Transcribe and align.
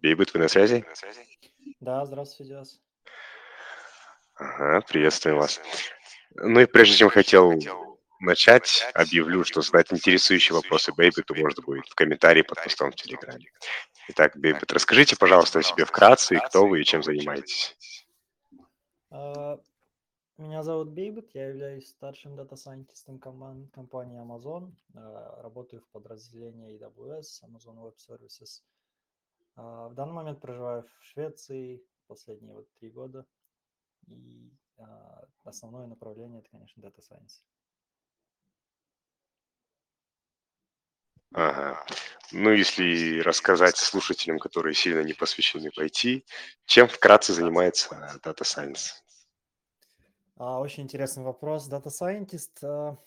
Бейбут, 0.00 0.32
вы 0.32 0.40
на 0.40 0.48
связи? 0.48 0.84
Да, 1.80 2.04
здравствуйте, 2.06 2.52
Диас. 2.52 2.80
Ага, 4.36 4.80
приветствуем 4.82 5.38
вас. 5.38 5.60
Ну 6.34 6.60
и 6.60 6.66
прежде 6.66 6.96
чем 6.96 7.10
хотел 7.10 7.52
начать, 8.20 8.84
объявлю, 8.94 9.44
что 9.44 9.60
задать 9.60 9.92
интересующие 9.92 10.54
вопросы 10.54 10.92
Бейбуту 10.92 11.34
можно 11.34 11.62
будет 11.62 11.86
в 11.86 11.94
комментарии 11.94 12.42
под 12.42 12.62
постом 12.62 12.90
в 12.90 12.96
Телеграме. 12.96 13.46
Итак, 14.08 14.36
Бейбут, 14.36 14.72
расскажите, 14.72 15.16
пожалуйста, 15.16 15.60
о 15.60 15.62
себе 15.62 15.84
вкратце, 15.84 16.36
и 16.36 16.38
кто 16.38 16.66
вы 16.66 16.80
и 16.80 16.84
чем 16.84 17.02
занимаетесь. 17.02 17.76
А, 19.10 19.58
Меня 20.36 20.62
зовут 20.62 20.88
Бейбут, 20.88 21.30
я 21.34 21.48
являюсь 21.48 21.88
старшим 21.88 22.34
дата-сайентистом 22.36 23.18
компании 23.18 24.20
Amazon. 24.20 24.72
а, 24.96 25.42
Работаю 25.42 25.82
в 25.82 25.88
подразделении 25.90 26.78
AWS, 26.78 27.44
Amazon 27.44 27.76
Web 27.76 27.94
Services. 28.08 28.62
А, 29.56 29.88
В 29.88 29.94
данный 29.94 30.14
момент 30.14 30.40
проживаю 30.40 30.82
в 30.82 31.04
Швеции 31.04 31.82
последние 32.06 32.54
вот 32.54 32.68
три 32.74 32.90
года. 32.90 33.26
И 34.06 34.52
а, 34.78 35.26
основное 35.44 35.86
направление 35.86 36.40
это, 36.40 36.50
конечно, 36.50 36.80
Data 36.80 37.00
Science. 37.00 37.42
Ага. 41.32 41.84
Ну, 42.30 42.52
если 42.52 43.20
рассказать 43.20 43.76
слушателям, 43.76 44.38
которые 44.38 44.74
сильно 44.74 45.02
не 45.02 45.14
посвящены 45.14 45.70
в 45.70 45.78
IT, 45.78 46.24
чем 46.64 46.88
вкратце 46.88 47.32
занимается 47.32 48.20
Data 48.22 48.42
Science? 48.42 48.92
А, 50.36 50.60
Очень 50.60 50.84
интересный 50.84 51.24
вопрос. 51.24 51.68
Data 51.68 51.86
Scientist, 51.88 52.98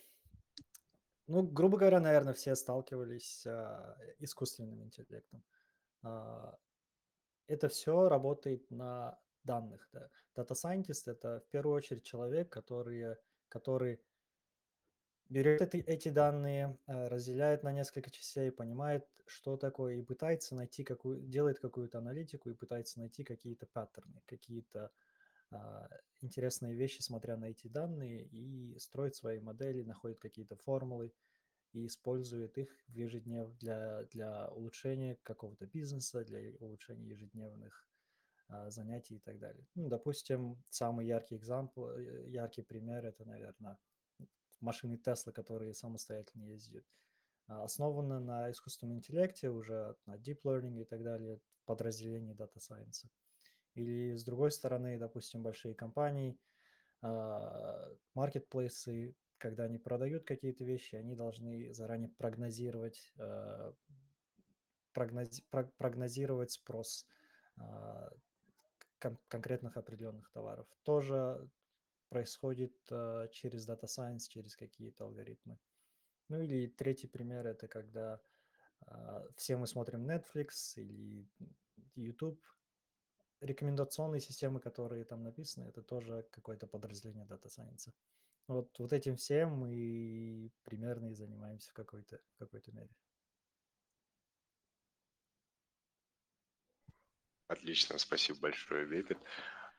ну, 1.27 1.43
грубо 1.43 1.77
говоря, 1.77 1.99
наверное, 1.99 2.33
все 2.33 2.55
сталкивались 2.55 3.41
с 3.41 3.97
искусственным 4.19 4.83
интеллектом. 4.83 5.43
А, 6.07 6.57
Это 7.47 7.69
все 7.69 8.09
работает 8.09 8.69
на 8.71 9.19
данных. 9.43 9.87
Да. 9.93 10.09
Data 10.35 10.53
Scientist– 10.53 11.07
это 11.11 11.41
в 11.47 11.49
первую 11.49 11.75
очередь 11.75 12.03
человек, 12.03 12.49
который, 12.49 13.15
который 13.49 14.01
берет 15.29 15.61
эти, 15.61 15.77
эти 15.77 16.09
данные, 16.09 16.77
а, 16.87 17.09
разделяет 17.09 17.63
на 17.63 17.71
несколько 17.71 18.11
частей, 18.11 18.51
понимает, 18.51 19.07
что 19.25 19.57
такое, 19.57 19.95
и 19.95 20.01
пытается 20.01 20.55
найти 20.55 20.83
какую, 20.83 21.21
делает 21.21 21.59
какую-то 21.59 21.97
аналитику 21.97 22.49
и 22.49 22.53
пытается 22.53 22.99
найти 22.99 23.23
какие-то 23.23 23.65
паттерны, 23.67 24.21
какие-то 24.25 24.91
а, 25.51 25.89
интересные 26.21 26.75
вещи, 26.75 27.01
смотря 27.01 27.37
на 27.37 27.45
эти 27.45 27.67
данные, 27.67 28.25
и 28.25 28.77
строит 28.79 29.15
свои 29.15 29.39
модели, 29.39 29.83
находит 29.83 30.19
какие-то 30.19 30.55
формулы 30.57 31.13
и 31.73 31.85
использует 31.85 32.57
их 32.57 32.69
в 32.87 32.93
ежеднев 32.93 33.55
для, 33.57 34.03
для 34.05 34.47
улучшения 34.49 35.17
какого-то 35.23 35.65
бизнеса, 35.65 36.23
для 36.23 36.53
улучшения 36.59 37.09
ежедневных 37.09 37.87
а, 38.49 38.69
занятий 38.69 39.15
и 39.15 39.19
так 39.19 39.39
далее. 39.39 39.65
Ну, 39.75 39.89
допустим, 39.89 40.63
самый 40.69 41.05
яркий 41.05 41.35
экзампл, 41.35 41.87
э, 41.87 42.29
яркий 42.29 42.61
пример 42.61 43.05
это, 43.05 43.25
наверное, 43.25 43.77
машины 44.61 44.95
Tesla, 44.95 45.31
которые 45.31 45.73
самостоятельно 45.73 46.43
ездят. 46.43 46.85
А, 47.47 47.63
Основано 47.63 48.19
на 48.19 48.49
искусственном 48.51 48.97
интеллекте, 48.97 49.49
уже 49.49 49.95
на 50.05 50.15
deep 50.15 50.39
learning 50.43 50.81
и 50.81 50.85
так 50.85 51.03
далее, 51.03 51.39
подразделении 51.65 52.35
Data 52.35 52.57
Science. 52.57 53.05
Или 53.73 54.15
с 54.15 54.23
другой 54.23 54.51
стороны, 54.51 54.97
допустим, 54.97 55.43
большие 55.43 55.75
компании, 55.75 56.39
маркетплейсы, 58.15 59.15
когда 59.37 59.63
они 59.63 59.77
продают 59.77 60.23
какие-то 60.25 60.63
вещи, 60.63 60.95
они 60.95 61.15
должны 61.15 61.73
заранее 61.73 62.09
прогнозировать, 62.09 63.13
а, 63.17 63.73
прогнози- 64.93 65.43
про- 65.49 65.71
прогнозировать 65.77 66.51
спрос 66.51 67.07
а, 67.57 68.09
кон- 68.99 69.19
конкретных 69.27 69.77
определенных 69.77 70.29
товаров. 70.31 70.67
Тоже 70.83 71.49
происходит 72.09 72.75
а, 72.91 73.27
через 73.29 73.67
Data 73.67 73.85
Science, 73.85 74.27
через 74.29 74.55
какие-то 74.55 75.05
алгоритмы. 75.05 75.59
Ну 76.29 76.41
или 76.41 76.67
третий 76.67 77.07
пример 77.07 77.47
это 77.47 77.67
когда 77.67 78.19
а, 78.85 79.25
все 79.35 79.57
мы 79.57 79.67
смотрим 79.67 80.09
Netflix 80.09 80.75
или 80.75 81.27
YouTube, 81.95 82.41
рекомендационные 83.41 84.21
системы, 84.21 84.59
которые 84.59 85.05
там 85.05 85.23
написаны, 85.23 85.65
это 85.65 85.81
тоже 85.81 86.27
какое-то 86.31 86.67
подразделение 86.67 87.25
Data 87.25 87.47
Science. 87.47 87.91
Вот, 88.47 88.69
вот 88.79 88.93
этим 88.93 89.17
всем 89.17 89.51
мы 89.51 90.49
примерно 90.63 91.07
и 91.07 91.13
занимаемся 91.13 91.69
в 91.69 91.73
какой-то, 91.73 92.19
в 92.35 92.39
какой-то 92.39 92.71
мере. 92.71 92.89
Отлично, 97.47 97.97
спасибо 97.97 98.39
большое, 98.39 98.85
Бейбут. 98.85 99.17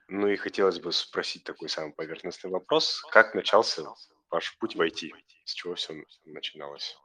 Ну 0.08 0.26
и 0.26 0.36
хотелось 0.36 0.80
бы 0.80 0.92
спросить 0.92 1.44
такой 1.44 1.68
самый 1.68 1.92
поверхностный 1.92 2.50
вопрос. 2.50 3.02
Как 3.10 3.34
начался 3.34 3.82
ваш 4.30 4.56
путь 4.58 4.74
в 4.74 4.80
IT? 4.80 5.12
С 5.44 5.52
чего 5.52 5.74
все 5.74 6.02
начиналось? 6.24 6.96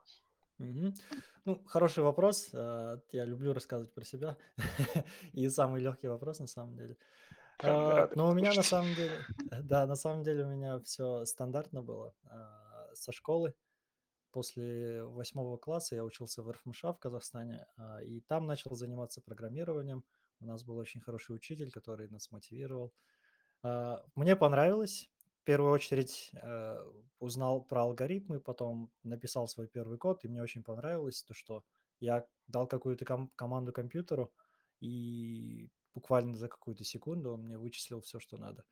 Мгм. 0.58 0.94
Ну, 1.46 1.64
хороший 1.66 2.04
вопрос. 2.04 2.50
а, 2.54 3.00
Я 3.12 3.26
люблю 3.26 3.54
рассказывать 3.54 3.94
про 3.94 4.06
себя. 4.06 4.38
И 5.34 5.50
самый 5.50 5.82
легкий 5.82 6.08
вопрос 6.08 6.40
на 6.40 6.48
самом 6.48 6.78
деле. 6.78 6.98
А, 7.60 8.10
Но 8.16 8.30
у 8.30 8.34
меня 8.34 8.54
на 8.54 8.64
самом 8.64 8.94
деле, 8.96 9.20
да, 9.64 9.86
на 9.86 9.96
самом 9.96 10.24
деле 10.24 10.46
у 10.46 10.50
меня 10.50 10.80
все 10.80 11.26
стандартно 11.26 11.82
было. 11.82 12.14
А, 12.26 12.90
Со 12.94 13.12
школы 13.12 13.54
после 14.32 15.04
восьмого 15.04 15.58
класса 15.58 15.96
я 15.96 16.04
учился 16.04 16.42
в 16.42 16.52
РФМШ 16.52 16.84
в 16.84 16.98
Казахстане, 17.00 17.66
а, 17.78 18.02
и 18.04 18.22
там 18.22 18.48
начал 18.48 18.76
заниматься 18.76 19.22
программированием. 19.22 20.04
У 20.40 20.46
нас 20.46 20.64
был 20.64 20.78
очень 20.78 21.02
хороший 21.02 21.36
учитель, 21.36 21.72
который 21.72 22.10
нас 22.10 22.32
мотивировал. 22.32 22.94
А, 23.64 24.04
Мне 24.16 24.36
понравилось. 24.36 25.10
В 25.42 25.46
первую 25.46 25.74
очередь 25.74 26.32
э, 26.42 26.78
узнал 27.20 27.66
про 27.66 27.82
алгоритмы, 27.82 28.40
потом 28.40 28.90
написал 29.04 29.50
свой 29.50 29.68
первый 29.68 29.98
код, 29.98 30.24
и 30.24 30.30
мне 30.30 30.42
очень 30.42 30.64
понравилось 30.64 31.22
то, 31.24 31.34
что 31.34 31.66
я 32.00 32.26
дал 32.48 32.66
какую-то 32.66 33.04
ком- 33.04 33.30
команду 33.36 33.74
компьютеру, 33.74 34.32
и 34.80 35.70
буквально 35.96 36.36
за 36.36 36.48
какую-то 36.50 36.84
секунду 36.84 37.34
он 37.34 37.44
мне 37.44 37.58
вычислил 37.58 38.02
все, 38.02 38.20
что 38.20 38.38
надо. 38.38 38.66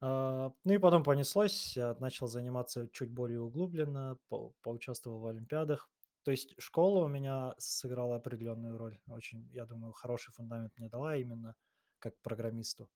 А, 0.00 0.52
Ну 0.64 0.72
и 0.72 0.78
потом 0.78 1.02
понеслось, 1.04 1.76
начал 2.00 2.26
заниматься 2.26 2.88
чуть 2.92 3.10
более 3.12 3.40
углубленно, 3.40 4.18
по- 4.28 4.54
поучаствовал 4.62 5.20
в 5.20 5.26
олимпиадах. 5.26 5.90
То 6.24 6.30
есть 6.30 6.54
школа 6.58 7.04
у 7.04 7.08
меня 7.08 7.54
сыграла 7.58 8.16
определенную 8.16 8.76
роль. 8.78 8.98
Очень, 9.08 9.48
я 9.52 9.66
думаю, 9.66 9.92
хороший 9.92 10.32
фундамент 10.32 10.72
мне 10.76 10.88
дала 10.88 11.16
именно 11.16 11.54
как 11.98 12.14
программисту. 12.22 12.88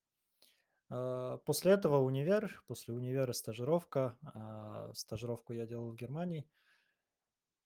А, 0.89 1.37
После 1.39 1.73
этого 1.73 1.99
универ, 1.99 2.63
после 2.67 2.93
универа 2.93 3.33
стажировка. 3.33 4.17
А, 4.23 4.91
Стажировку 4.93 5.53
я 5.53 5.65
делал 5.65 5.91
в 5.91 5.95
Германии 5.95 6.47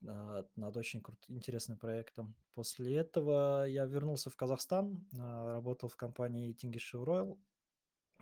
над 0.01 0.77
очень 0.77 1.01
крут- 1.01 1.25
интересным 1.27 1.77
проектом. 1.77 2.35
После 2.53 2.95
этого 2.95 3.65
я 3.65 3.85
вернулся 3.85 4.29
в 4.29 4.35
Казахстан, 4.35 5.07
а, 5.19 5.53
работал 5.53 5.89
в 5.89 5.95
компании 5.95 6.55
Tingish 6.55 6.93
Royal 6.93 7.37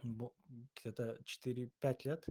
где-то 0.04 1.20
4-5 1.24 2.06
лет. 2.06 2.26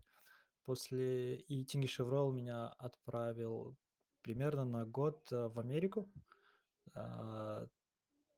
После 0.65 1.37
и 1.37 1.65
Tingish 1.65 1.99
Royal 2.01 2.33
меня 2.33 2.69
отправил 2.69 3.77
примерно 4.23 4.65
на 4.65 4.85
год 4.85 5.27
а, 5.33 5.49
в 5.49 5.59
Америку. 5.59 6.11
А, 6.95 7.67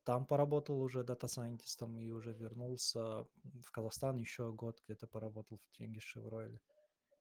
Там 0.03 0.25
поработал 0.25 0.81
уже 0.81 1.03
дата-сайентистом 1.03 1.97
и 1.99 2.09
уже 2.11 2.33
вернулся 2.33 3.27
в 3.43 3.71
Казахстан, 3.71 4.17
еще 4.17 4.51
год 4.51 4.81
где-то 4.85 5.07
поработал 5.07 5.57
в 5.57 5.77
Тинге 5.77 5.99
Шевройле. 5.99 6.59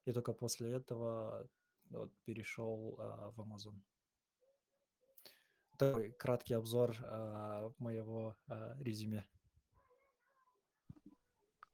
И 0.07 0.13
только 0.13 0.33
после 0.33 0.71
этого 0.73 1.47
вот, 1.91 2.11
перешел 2.25 2.97
а, 2.99 3.31
в 3.31 3.41
Amazon. 3.41 3.81
Такой 5.77 6.13
краткий 6.13 6.55
обзор 6.55 6.97
а, 7.03 7.71
моего 7.79 8.37
а, 8.49 8.75
резюме. 8.81 9.25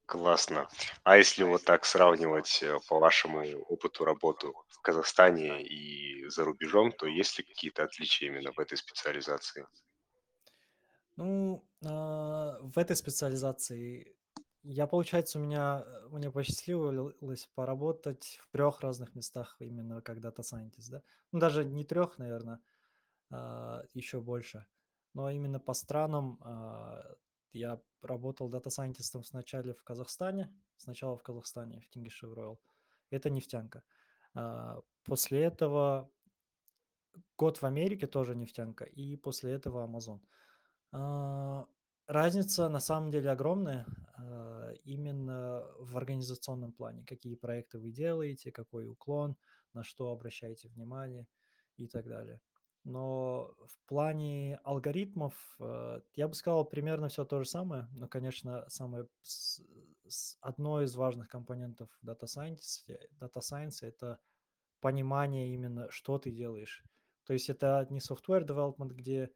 Классно. 0.07 0.69
А 1.03 1.17
если 1.17 1.45
вот 1.45 1.65
так 1.65 1.87
сравнивать 1.87 2.63
э, 2.63 2.79
по 2.89 2.99
вашему 2.99 3.41
опыту 3.63 4.05
работы 4.05 4.49
в 4.69 4.81
Казахстане 4.83 5.63
и 5.63 6.29
за 6.29 6.45
рубежом, 6.45 6.93
то 6.93 7.07
есть 7.07 7.39
ли 7.39 7.45
какие-то 7.45 7.85
отличия 7.85 8.29
именно 8.29 8.53
в 8.53 8.59
этой 8.59 8.77
специализации? 8.77 9.67
Ну, 11.17 11.67
а, 11.87 12.59
в 12.61 12.77
этой 12.77 12.97
специализации 12.97 14.15
я, 14.65 14.87
получается, 14.87 15.39
у 15.39 15.43
меня 15.43 15.85
мне 16.11 16.31
посчастливилось 16.31 17.47
поработать 17.55 18.39
в 18.43 18.51
трех 18.51 18.81
разных 18.81 19.15
местах 19.15 19.57
именно 19.61 20.01
как 20.03 20.21
data 20.21 20.41
scientist, 20.41 20.91
да? 20.91 21.03
Ну, 21.33 21.39
даже 21.39 21.65
не 21.65 21.85
трех, 21.85 22.19
наверное, 22.19 22.61
еще 23.95 24.21
больше. 24.21 24.67
Но 25.13 25.31
именно 25.31 25.61
по 25.61 25.75
странам 25.75 26.39
а, 26.41 27.05
я 27.53 27.81
работал 28.03 28.49
data 28.49 28.68
scientist 28.68 29.13
ом 29.13 29.23
сначала 29.23 29.73
в 29.75 29.83
Казахстане, 29.85 30.53
сначала 30.77 31.17
в 31.17 31.23
Казахстане, 31.23 31.81
в 31.81 31.97
Тенгизшевройл. 31.97 32.59
Это 33.11 33.31
нефтянка. 33.31 33.85
А, 34.35 34.81
После 35.05 35.43
этого 35.43 36.11
год 37.37 37.59
в 37.59 37.65
Америке 37.65 38.07
тоже 38.07 38.35
нефтянка, 38.35 38.85
и 38.85 39.17
после 39.17 39.53
этого 39.53 39.87
Amazon. 39.87 40.21
Разница 42.07 42.69
на 42.69 42.81
самом 42.81 43.11
деле 43.11 43.31
огромная 43.31 43.87
а, 44.17 44.73
именно 44.85 45.65
в 45.79 45.97
организационном 45.97 46.73
плане. 46.73 47.05
Какие 47.05 47.35
проекты 47.35 47.79
вы 47.79 47.91
делаете, 47.93 48.53
какой 48.53 48.87
уклон, 48.87 49.37
на 49.73 49.85
что 49.85 50.11
обращаете 50.11 50.69
внимание 50.69 51.27
и 51.77 51.89
так 51.89 52.07
далее. 52.07 52.41
Но 52.85 53.55
в 53.67 53.89
плане 53.89 54.61
алгоритмов 54.63 55.35
э, 55.59 56.01
я 56.17 56.29
бы 56.29 56.35
сказал 56.35 56.67
примерно 56.67 57.09
все 57.09 57.25
то 57.25 57.43
же 57.43 57.49
самое, 57.49 57.89
но, 57.93 58.09
конечно, 58.09 58.69
самое 58.69 59.09
одно 60.43 60.83
из 60.83 60.95
важных 60.95 61.29
компонентов 61.29 61.89
Data 62.05 62.25
Science, 62.25 62.85
Data 63.19 63.41
Science 63.41 63.79
это 63.81 64.19
понимание 64.81 65.55
именно, 65.55 65.91
что 65.91 66.19
ты 66.19 66.31
делаешь. 66.31 66.85
То 67.25 67.33
есть 67.33 67.49
это 67.49 67.87
не 67.89 68.01
software 68.01 68.47
development, 68.47 68.93
где 68.93 69.33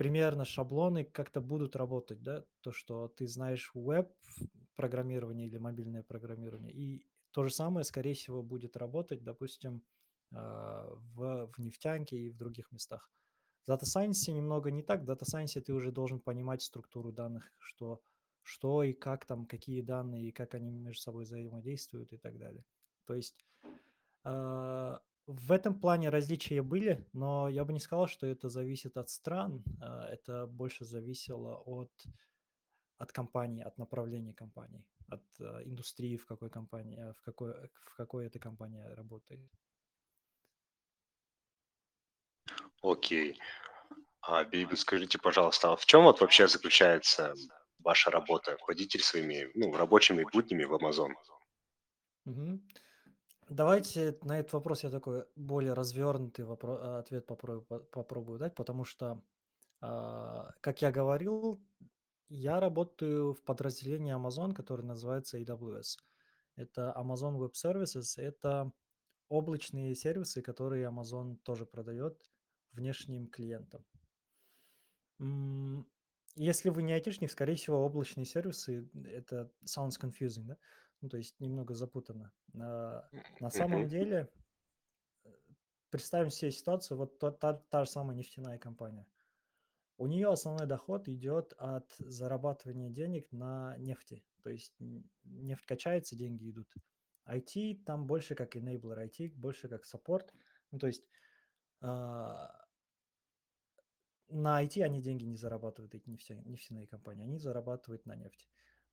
примерно 0.00 0.46
шаблоны 0.46 1.04
как-то 1.04 1.42
будут 1.42 1.76
работать, 1.76 2.22
да, 2.22 2.42
то, 2.62 2.72
что 2.72 3.08
ты 3.08 3.26
знаешь 3.26 3.70
веб-программирование 3.74 5.46
или 5.46 5.58
мобильное 5.58 6.02
программирование, 6.02 6.72
и 6.72 7.06
то 7.32 7.44
же 7.44 7.50
самое, 7.50 7.84
скорее 7.84 8.14
всего, 8.14 8.42
будет 8.42 8.78
работать, 8.78 9.22
допустим, 9.22 9.82
а, 10.34 10.88
в, 11.14 11.52
в 11.54 11.58
нефтянке 11.58 12.16
и 12.16 12.30
в 12.30 12.38
других 12.38 12.72
местах. 12.72 13.10
В 13.66 13.70
Data 13.70 13.84
Science 13.84 14.32
немного 14.32 14.70
не 14.70 14.82
так. 14.82 15.02
В 15.02 15.10
Data 15.10 15.24
Science 15.30 15.60
ты 15.60 15.74
уже 15.74 15.92
должен 15.92 16.18
понимать 16.18 16.62
структуру 16.62 17.12
данных, 17.12 17.52
что, 17.58 18.00
что 18.42 18.82
и 18.82 18.94
как 18.94 19.26
там, 19.26 19.44
какие 19.44 19.82
данные, 19.82 20.28
и 20.28 20.32
как 20.32 20.54
они 20.54 20.78
между 20.78 21.02
собой 21.02 21.24
взаимодействуют 21.24 22.10
и 22.14 22.16
так 22.16 22.38
далее. 22.38 22.64
То 23.04 23.14
есть 23.16 23.44
а, 24.24 25.02
в 25.30 25.52
этом 25.52 25.78
плане 25.78 26.10
различия 26.10 26.62
были, 26.62 27.06
но 27.12 27.48
я 27.48 27.64
бы 27.64 27.72
не 27.72 27.80
сказал, 27.80 28.08
что 28.08 28.26
это 28.26 28.48
зависит 28.48 28.96
от 28.96 29.10
стран. 29.10 29.62
а, 29.80 30.08
Это 30.08 30.46
больше 30.46 30.84
зависело 30.84 31.56
от, 31.66 31.90
от 32.98 33.12
компании, 33.12 33.62
от 33.62 33.78
направления 33.78 34.34
компании, 34.34 34.84
от 35.08 35.22
а, 35.40 35.62
индустрии, 35.62 36.16
в 36.16 36.26
какой 36.26 36.50
компании, 36.50 36.98
а, 36.98 37.12
в 37.12 37.20
какой, 37.22 37.52
в 37.52 37.96
какой 37.96 38.26
эта 38.26 38.38
компания 38.40 38.94
работает. 38.94 39.40
Окей. 42.82 43.38
А, 44.22 44.44
Бейбл, 44.44 44.76
скажите, 44.76 45.18
пожалуйста, 45.18 45.72
а 45.72 45.76
в 45.76 45.86
чем 45.86 46.02
вот 46.02 46.20
вообще 46.20 46.48
заключается 46.48 47.34
ваша 47.78 48.10
работа? 48.10 48.56
Водитель 48.66 49.00
своими, 49.02 49.50
ну, 49.54 49.72
рабочими 49.76 50.24
буднями 50.32 50.64
в 50.64 50.74
Amazon? 50.74 51.12
Мгм. 52.24 52.68
Давайте 53.50 54.16
на 54.22 54.38
этот 54.38 54.52
вопрос 54.52 54.84
я 54.84 54.90
такой 54.90 55.26
более 55.34 55.72
развернутый 55.72 56.44
вопро- 56.44 56.98
ответ 57.00 57.26
попробую, 57.26 57.62
по- 57.62 57.80
попробую 57.80 58.38
дать, 58.38 58.54
потому 58.54 58.84
что, 58.84 59.24
а, 59.80 60.52
как 60.60 60.82
я 60.82 60.92
говорил, 60.92 61.60
я 62.28 62.60
работаю 62.60 63.34
в 63.34 63.42
подразделении 63.42 64.14
Amazon, 64.14 64.54
который 64.54 64.86
называется 64.86 65.36
AWS. 65.36 65.98
Это 66.54 66.94
Amazon 66.96 67.38
Web 67.38 67.54
Services, 67.54 68.22
это 68.22 68.72
облачные 69.28 69.96
сервисы, 69.96 70.42
которые 70.42 70.88
Amazon 70.88 71.36
тоже 71.38 71.66
продает 71.66 72.30
внешним 72.70 73.26
клиентам. 73.26 73.84
Если 76.36 76.70
вы 76.70 76.84
не 76.84 76.92
айтишник, 76.92 77.32
скорее 77.32 77.56
всего, 77.56 77.84
облачные 77.84 78.26
сервисы, 78.26 78.88
это 79.04 79.52
sounds 79.64 79.98
confusing, 80.00 80.44
да? 80.44 80.56
Ну, 81.00 81.08
то 81.08 81.16
есть 81.16 81.40
немного 81.40 81.74
запутанно. 81.74 82.32
На, 82.52 83.08
на 83.40 83.50
самом 83.50 83.88
деле, 83.88 84.28
представим 85.90 86.30
себе 86.30 86.50
ситуацию, 86.50 86.98
вот 86.98 87.18
та, 87.18 87.30
та, 87.30 87.54
та 87.54 87.84
же 87.84 87.90
самая 87.90 88.16
нефтяная 88.16 88.58
компания. 88.58 89.06
У 89.96 90.06
нее 90.06 90.28
основной 90.28 90.66
доход 90.66 91.08
идет 91.08 91.52
от 91.58 91.92
зарабатывания 91.98 92.90
денег 92.90 93.30
на 93.32 93.76
нефти. 93.78 94.24
То 94.42 94.50
есть 94.50 94.74
нефть 95.24 95.66
качается, 95.66 96.16
деньги 96.16 96.50
идут. 96.50 96.72
IT 97.26 97.84
там 97.84 98.06
больше 98.06 98.34
как 98.34 98.56
enabler, 98.56 99.06
IT 99.06 99.34
больше 99.34 99.68
как 99.68 99.84
support. 99.84 100.30
Ну, 100.70 100.78
то 100.78 100.86
есть 100.86 101.06
а, 101.80 102.66
на 104.28 104.62
IT 104.62 104.82
они 104.82 105.02
деньги 105.02 105.24
не 105.24 105.36
зарабатывают, 105.36 105.94
эти 105.94 106.08
нефтя- 106.08 106.42
нефтяные 106.44 106.86
компании, 106.86 107.24
они 107.24 107.38
зарабатывают 107.38 108.06
на 108.06 108.16
нефти. 108.16 108.48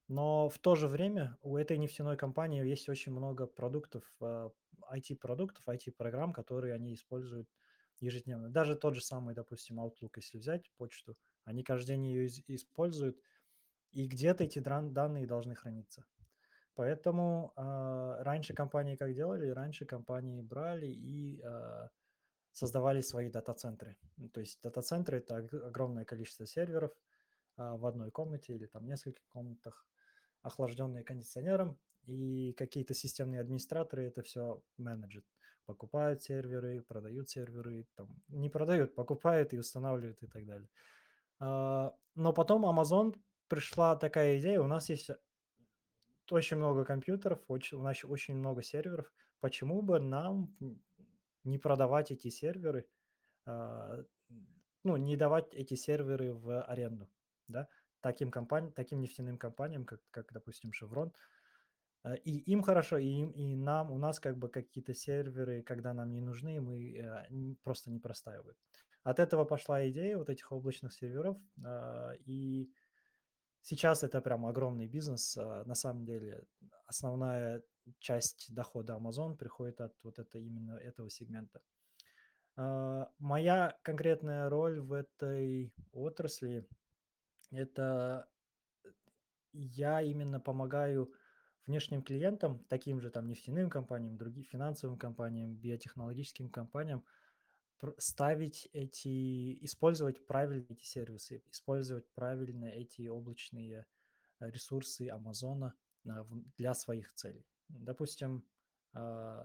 Но 0.07 0.47
в 0.49 0.57
то 0.59 0.75
же 0.75 0.87
время 0.87 1.37
у 1.41 1.57
этой 1.57 1.77
нефтяной 1.77 2.15
компании 2.17 2.65
есть 2.65 2.87
очень 2.87 3.11
много 3.11 3.45
продуктов, 3.45 4.03
а, 4.21 4.51
IT-продуктов, 4.89 5.67
IT-программ, 5.67 6.31
которые 6.33 6.73
они 6.73 6.93
используют 6.93 7.49
ежедневно. 7.99 8.49
Даже 8.49 8.75
тот 8.75 8.95
же 8.95 9.01
самый, 9.01 9.35
допустим, 9.35 9.79
Outlook, 9.79 10.13
если 10.15 10.37
взять 10.37 10.71
почту, 10.77 11.17
они 11.43 11.63
каждый 11.63 11.95
день 11.95 12.05
ее 12.05 12.27
используют, 12.47 13.19
и 13.91 14.07
где-то 14.07 14.45
эти 14.45 14.59
данные 14.59 15.27
должны 15.27 15.55
храниться. 15.55 16.05
Поэтому 16.75 17.53
а, 17.55 18.23
раньше 18.23 18.53
компании 18.53 18.95
как 18.95 19.13
делали? 19.13 19.49
Раньше 19.49 19.85
компании 19.85 20.41
брали 20.41 20.87
и 20.87 21.41
а, 21.41 21.89
создавали 22.53 23.01
свои 23.01 23.29
дата-центры. 23.29 23.97
Ну, 24.17 24.29
То 24.29 24.41
есть 24.41 24.59
дата-центры– 24.61 25.17
это 25.19 25.37
ог- 25.39 25.65
огромное 25.65 26.05
количество 26.05 26.45
серверов 26.45 26.91
а, 27.57 27.75
в 27.77 27.85
одной 27.85 28.11
комнате 28.11 28.53
или 28.53 28.67
там 28.67 28.85
нескольких 28.85 29.27
комнатах, 29.27 29.87
охлажденные 30.41 31.03
кондиционером, 31.03 31.79
и 32.05 32.53
какие-то 32.53 32.93
системные 32.93 33.41
администраторы 33.41 34.05
это 34.05 34.23
все 34.23 34.61
менеджат. 34.77 35.25
Покупают 35.65 36.23
серверы, 36.23 36.81
продают 36.81 37.29
серверы, 37.29 37.85
там, 37.95 38.21
не 38.29 38.49
продают, 38.49 38.95
покупают 38.95 39.53
и 39.53 39.59
устанавливают 39.59 40.23
и 40.23 40.27
так 40.27 40.45
далее. 40.45 40.69
А, 41.39 41.95
Но 42.15 42.33
потом 42.33 42.65
Amazon 42.65 43.15
пришла 43.49 43.95
такая 43.95 44.39
идея, 44.39 44.61
у 44.61 44.67
нас 44.67 44.89
есть 44.89 45.09
очень 46.31 46.57
много 46.57 46.85
компьютеров, 46.85 47.39
очень, 47.47 47.77
у 47.77 47.83
нас 47.83 48.03
очень 48.03 48.35
много 48.35 48.63
серверов. 48.63 49.11
Почему 49.39 49.81
бы 49.81 49.99
нам 49.99 50.55
не 51.43 51.57
продавать 51.57 52.11
эти 52.11 52.29
серверы, 52.29 52.87
а, 53.45 54.03
ну, 54.83 54.97
не 54.97 55.17
давать 55.17 55.53
эти 55.53 55.75
серверы 55.75 56.33
в 56.33 56.61
аренду, 56.61 57.09
да, 57.47 57.69
таким 58.01 58.31
компаниям, 58.31 58.71
таким 58.73 59.01
нефтяным 59.01 59.37
компаниям, 59.37 59.85
как, 59.85 60.01
как 60.11 60.31
допустим, 60.33 60.71
Chevron. 60.71 61.11
А, 62.03 62.15
И 62.15 62.37
им 62.51 62.61
хорошо, 62.63 62.97
и, 62.97 63.07
им, 63.07 63.31
и 63.31 63.55
нам, 63.55 63.91
у 63.91 63.97
нас 63.97 64.19
как 64.19 64.37
бы 64.37 64.49
какие-то 64.49 64.93
серверы, 64.93 65.63
когда 65.63 65.93
нам 65.93 66.11
не 66.11 66.21
нужны, 66.21 66.61
мы 66.61 66.97
э, 66.97 67.55
просто 67.63 67.91
не 67.91 67.99
простаивают. 67.99 68.57
От 69.03 69.19
этого 69.19 69.45
пошла 69.45 69.87
идея 69.89 70.17
вот 70.17 70.29
этих 70.29 70.51
облачных 70.51 70.93
серверов, 70.93 71.37
а, 71.63 72.13
и 72.25 72.69
Сейчас 73.69 74.01
это 74.01 74.21
прям 74.21 74.45
огромный 74.45 74.87
бизнес. 74.87 75.35
На 75.35 75.75
самом 75.75 76.05
деле 76.05 76.45
основная 76.85 77.61
часть 77.99 78.53
дохода 78.53 78.93
Amazon 78.93 79.35
приходит 79.35 79.81
от 79.81 79.93
вот 80.03 80.19
это 80.19 80.39
именно 80.39 80.77
этого 80.77 81.09
сегмента. 81.09 81.59
Моя 83.19 83.77
конкретная 83.81 84.49
роль 84.49 84.79
в 84.79 84.93
этой 84.93 85.73
отрасли– 85.91 86.65
это 87.51 88.27
я 89.53 90.01
именно 90.01 90.39
помогаю 90.39 91.13
внешним 91.65 92.01
клиентам, 92.01 92.63
таким 92.69 93.01
же 93.01 93.09
там 93.09 93.27
нефтяным 93.27 93.69
компаниям, 93.69 94.17
другим 94.17 94.45
финансовым 94.45 94.97
компаниям, 94.97 95.55
биотехнологическим 95.55 96.49
компаниям, 96.49 97.03
ставить 97.97 98.69
эти, 98.73 99.63
использовать 99.63 100.25
правильно 100.25 100.65
эти 100.69 100.83
сервисы, 100.83 101.43
использовать 101.51 102.09
правильно 102.13 102.65
эти 102.65 103.07
облачные 103.07 103.85
э, 104.39 104.49
ресурсы 104.49 105.09
Амазона 105.09 105.73
в- 106.03 106.43
для 106.55 106.73
своих 106.73 107.13
целей. 107.13 107.45
Допустим, 107.67 108.45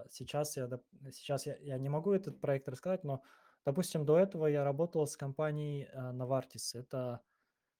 сейчас 0.09 0.57
я, 0.57 0.69
сейчас 1.11 1.45
я, 1.45 1.57
я 1.57 1.77
не 1.77 1.89
могу 1.89 2.13
этот 2.13 2.39
проект 2.39 2.67
рассказать, 2.69 3.03
но, 3.03 3.21
допустим, 3.65 4.05
до 4.05 4.17
этого 4.17 4.47
я 4.47 4.63
работал 4.63 5.05
с 5.05 5.17
компанией 5.17 5.89
Novartis. 5.93 6.73
Это 6.73 7.21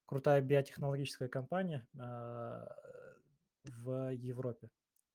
крутая 0.06 0.40
биотехнологическая 0.40 1.28
компания 1.28 1.86
а, 1.98 2.66
в 3.64 4.12
Европе, 4.14 4.70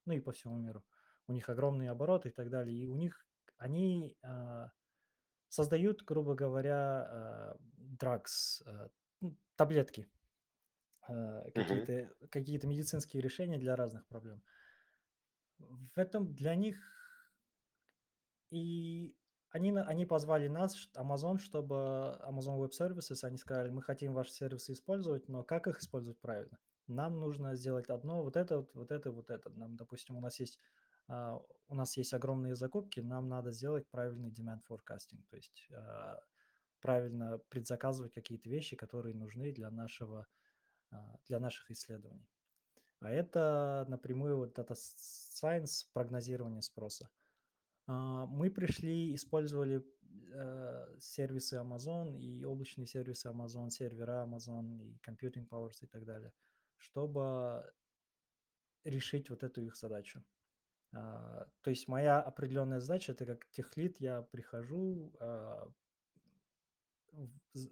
ну 0.05 0.13
и 0.13 0.19
по 0.19 0.31
всему 0.31 0.57
миру. 0.57 0.83
У 1.27 1.33
них 1.33 1.49
огромные 1.49 1.91
обороты 1.91 2.29
и 2.29 2.31
так 2.31 2.49
далее. 2.49 2.75
И 2.75 2.87
у 2.87 2.95
них 2.95 3.25
они 3.57 4.15
а, 4.23 4.71
создают, 5.49 6.03
грубо 6.03 6.35
говоря, 6.35 7.55
drugs, 7.99 8.61
а, 8.65 8.89
ну, 9.21 9.35
таблетки, 9.55 10.09
а, 11.07 11.43
Мгм. 11.43 11.53
какие-то 11.53 12.27
какие 12.29 12.65
медицинские 12.65 13.21
решения 13.21 13.57
для 13.57 13.75
разных 13.75 14.05
проблем. 14.07 14.41
В 15.59 15.99
этом 15.99 16.33
для 16.33 16.55
них 16.55 16.77
и 18.51 19.13
они, 19.51 19.71
они 19.71 20.05
позвали 20.05 20.47
нас, 20.47 20.89
Amazon, 20.95 21.37
чтобы 21.37 22.19
Amazon 22.23 22.59
Web 22.59 22.71
Services, 22.79 23.23
они 23.23 23.37
сказали, 23.37 23.69
мы 23.69 23.81
хотим 23.81 24.13
ваши 24.13 24.31
сервисы 24.31 24.73
использовать, 24.73 25.27
но 25.27 25.43
как 25.43 25.67
их 25.67 25.79
использовать 25.79 26.19
правильно? 26.19 26.57
Нам 26.87 27.19
нужно 27.19 27.55
сделать 27.55 27.89
одно, 27.89 28.23
вот 28.23 28.35
это, 28.35 28.57
вот, 28.57 28.73
вот 28.73 28.91
это, 28.91 29.11
вот 29.11 29.29
это. 29.29 29.49
Нам, 29.51 29.75
допустим, 29.75 30.17
у 30.17 30.21
нас 30.21 30.39
есть 30.39 30.59
а, 31.09 31.41
у 31.67 31.75
нас 31.75 31.97
есть 31.97 32.13
огромные 32.13 32.55
закупки, 32.55 32.99
нам 32.99 33.27
надо 33.27 33.51
сделать 33.51 33.87
правильный 33.89 34.29
demand 34.29 34.61
forecasting, 34.69 35.23
то 35.29 35.35
есть 35.35 35.67
а, 35.73 36.19
правильно 36.81 37.39
предзаказывать 37.49 38.13
какие-то 38.13 38.47
вещи, 38.49 38.75
которые 38.75 39.15
нужны 39.15 39.51
для 39.51 39.71
нашего 39.71 40.27
а, 40.91 41.17
для 41.27 41.39
наших 41.39 41.71
исследований. 41.71 42.29
А 42.99 43.09
это 43.09 43.85
напрямую 43.87 44.37
вот 44.37 44.57
Data 44.57 44.75
Science, 44.75 45.85
прогнозирование 45.93 46.61
спроса. 46.61 47.09
А, 47.89 48.27
мы 48.27 48.51
пришли, 48.51 49.15
использовали 49.15 49.83
э, 50.31 50.97
сервисы 50.99 51.55
Amazon 51.55 52.15
и 52.19 52.43
облачные 52.43 52.85
сервисы 52.85 53.27
Amazon, 53.29 53.71
сервера 53.71 54.27
Amazon 54.27 54.79
и 54.83 54.99
Computing 54.99 55.47
Powers 55.49 55.77
и 55.81 55.87
так 55.87 56.05
далее, 56.05 56.31
чтобы 56.77 57.73
решить 58.83 59.31
вот 59.31 59.43
эту 59.43 59.63
их 59.63 59.75
задачу. 59.75 60.23
А, 60.93 61.47
то 61.61 61.71
есть 61.71 61.87
моя 61.87 62.21
определенная 62.21 62.79
задача, 62.79 63.13
это 63.13 63.25
как 63.25 63.47
техлит, 63.49 63.99
я 63.99 64.21
прихожу, 64.21 65.11
а, 65.19 65.67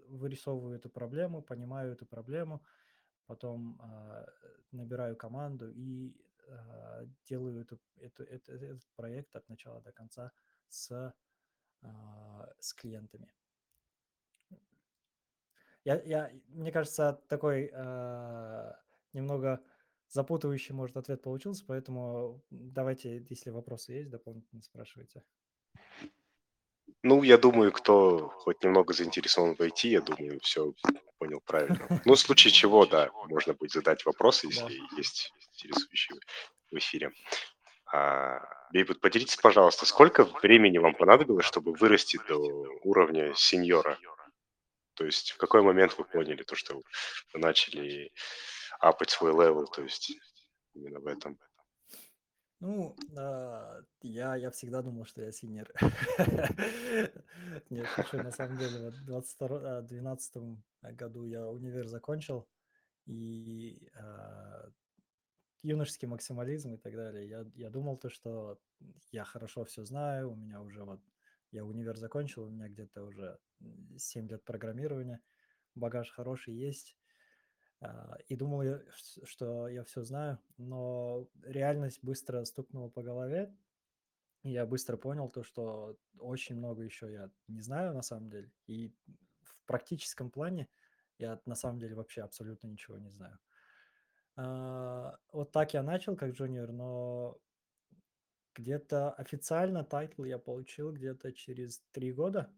вырисовываю 0.10 0.78
эту 0.78 0.90
проблему, 0.90 1.44
понимаю 1.44 1.92
эту 1.94 2.08
проблему, 2.08 2.64
потом 3.28 3.80
набираю 4.72 5.16
команду 5.16 5.70
и 5.70 6.16
делаю 7.26 7.62
эту, 7.62 7.80
эту, 7.98 8.24
эту, 8.24 8.54
этот 8.54 8.88
проект 8.96 9.36
от 9.36 9.48
начала 9.50 9.82
до 9.82 9.92
конца 9.92 10.32
с, 10.68 11.14
с 12.60 12.74
клиентами. 12.74 13.32
Я, 15.84 16.02
я, 16.04 16.32
мне 16.48 16.72
кажется, 16.72 17.22
такой 17.28 17.72
немного 19.14 19.64
запутывающий, 20.10 20.74
может, 20.74 20.98
ответ 20.98 21.22
получился, 21.22 21.66
поэтому 21.66 22.44
давайте, 22.50 23.26
если 23.30 23.50
вопросы 23.50 23.94
есть, 23.94 24.10
дополнительно 24.10 24.62
спрашивайте. 24.62 25.24
Ну, 27.04 27.24
я 27.24 27.38
думаю, 27.38 27.72
кто 27.72 28.30
хоть 28.40 28.64
немного 28.64 28.94
заинтересован 28.94 29.56
в 29.56 29.62
IT, 29.62 29.88
я 29.88 30.02
думаю, 30.02 30.40
все 30.42 30.74
понял 31.20 31.42
правильно. 31.46 32.02
Ну, 32.06 32.16
в 32.16 32.20
случае 32.20 32.52
чего, 32.52 32.86
да, 32.86 33.12
можно 33.28 33.54
будет 33.54 33.72
задать 33.72 34.06
вопросы, 34.06 34.48
если 34.48 34.80
есть 34.98 35.32
интересующие 35.54 36.20
в 36.72 36.78
эфире. 36.78 37.12
А, 37.94 38.40
Бейбит, 38.72 39.00
поделитесь, 39.00 39.38
пожалуйста, 39.38 39.86
сколько 39.86 40.26
времени 40.26 40.78
вам 40.78 40.94
понадобилось, 40.96 41.46
чтобы 41.46 41.74
вырасти 41.74 42.20
до 42.28 42.38
уровня 42.84 43.34
сеньора? 43.36 43.98
То 44.96 45.06
есть 45.06 45.32
в 45.32 45.38
какой 45.38 45.62
момент 45.62 45.98
вы 45.98 46.04
поняли 46.04 46.44
то, 46.44 46.56
что 46.56 46.82
вы 47.34 47.40
начали 47.40 48.12
апать 48.80 49.12
свой 49.12 49.32
level, 49.32 49.68
то 49.68 49.84
есть 49.84 50.12
именно 50.74 51.00
в 51.00 51.08
этом? 51.08 51.40
Ну, 52.60 52.96
а, 53.16 53.82
я, 54.02 54.36
я 54.36 54.50
всегда 54.50 54.82
думал, 54.82 55.06
что 55.06 55.22
я 55.22 55.32
синер. 55.32 55.72
Нет, 57.70 57.88
шучу, 57.96 58.18
на 58.18 58.32
самом 58.32 58.58
деле, 58.58 58.90
в 58.90 59.06
2012 59.06 60.38
году 60.82 61.26
я 61.26 61.48
универ 61.48 61.88
закончил, 61.88 62.48
и 63.06 63.88
а, 63.94 64.72
юношеский 65.62 66.08
максимализм 66.08 66.74
и 66.74 66.78
так 66.78 66.96
далее. 66.96 67.30
Я, 67.30 67.46
я 67.54 67.70
думал 67.70 67.98
то, 67.98 68.10
что 68.10 68.60
я 69.12 69.24
хорошо 69.24 69.64
все 69.66 69.86
знаю, 69.86 70.32
у 70.32 70.36
меня 70.36 70.60
уже 70.62 70.84
вот, 70.84 71.00
я 71.52 71.64
универ 71.64 71.96
закончил, 71.98 72.46
у 72.46 72.50
меня 72.50 72.70
где-то 72.70 73.04
уже 73.04 73.38
7 73.98 74.28
лет 74.30 74.44
программирования, 74.44 75.22
багаж 75.76 76.10
хороший 76.10 76.56
есть, 76.56 76.97
а, 76.97 76.97
и 78.28 78.36
думал, 78.36 78.80
что 79.24 79.68
я 79.68 79.84
все 79.84 80.04
знаю, 80.04 80.40
но 80.58 81.28
реальность 81.44 82.00
быстро 82.02 82.44
стукнула 82.46 82.90
по 82.90 83.04
голове, 83.04 83.54
я 84.44 84.66
быстро 84.66 84.98
понял 84.98 85.30
то, 85.30 85.44
что 85.44 85.98
очень 86.20 86.56
много 86.56 86.84
еще 86.84 87.12
я 87.12 87.30
не 87.48 87.62
знаю 87.62 87.94
на 87.94 88.02
самом 88.02 88.30
деле. 88.30 88.52
И 88.66 88.94
в 89.42 89.56
практическом 89.66 90.32
плане 90.32 90.68
я 91.18 91.40
на 91.46 91.56
самом 91.56 91.80
деле 91.80 91.96
вообще 91.96 92.22
абсолютно 92.22 92.68
ничего 92.68 92.98
не 92.98 93.10
знаю. 93.10 93.38
А, 94.36 95.18
вот 95.32 95.52
так 95.52 95.74
я 95.74 95.84
начал 95.84 96.16
как 96.16 96.32
junior, 96.32 96.72
но 96.72 97.38
где-то 98.56 99.12
официально 99.12 99.84
title 99.84 100.24
я 100.24 100.40
получил 100.40 100.92
где-то 100.92 101.32
через 101.34 101.80
три 101.92 102.12
года. 102.12 102.52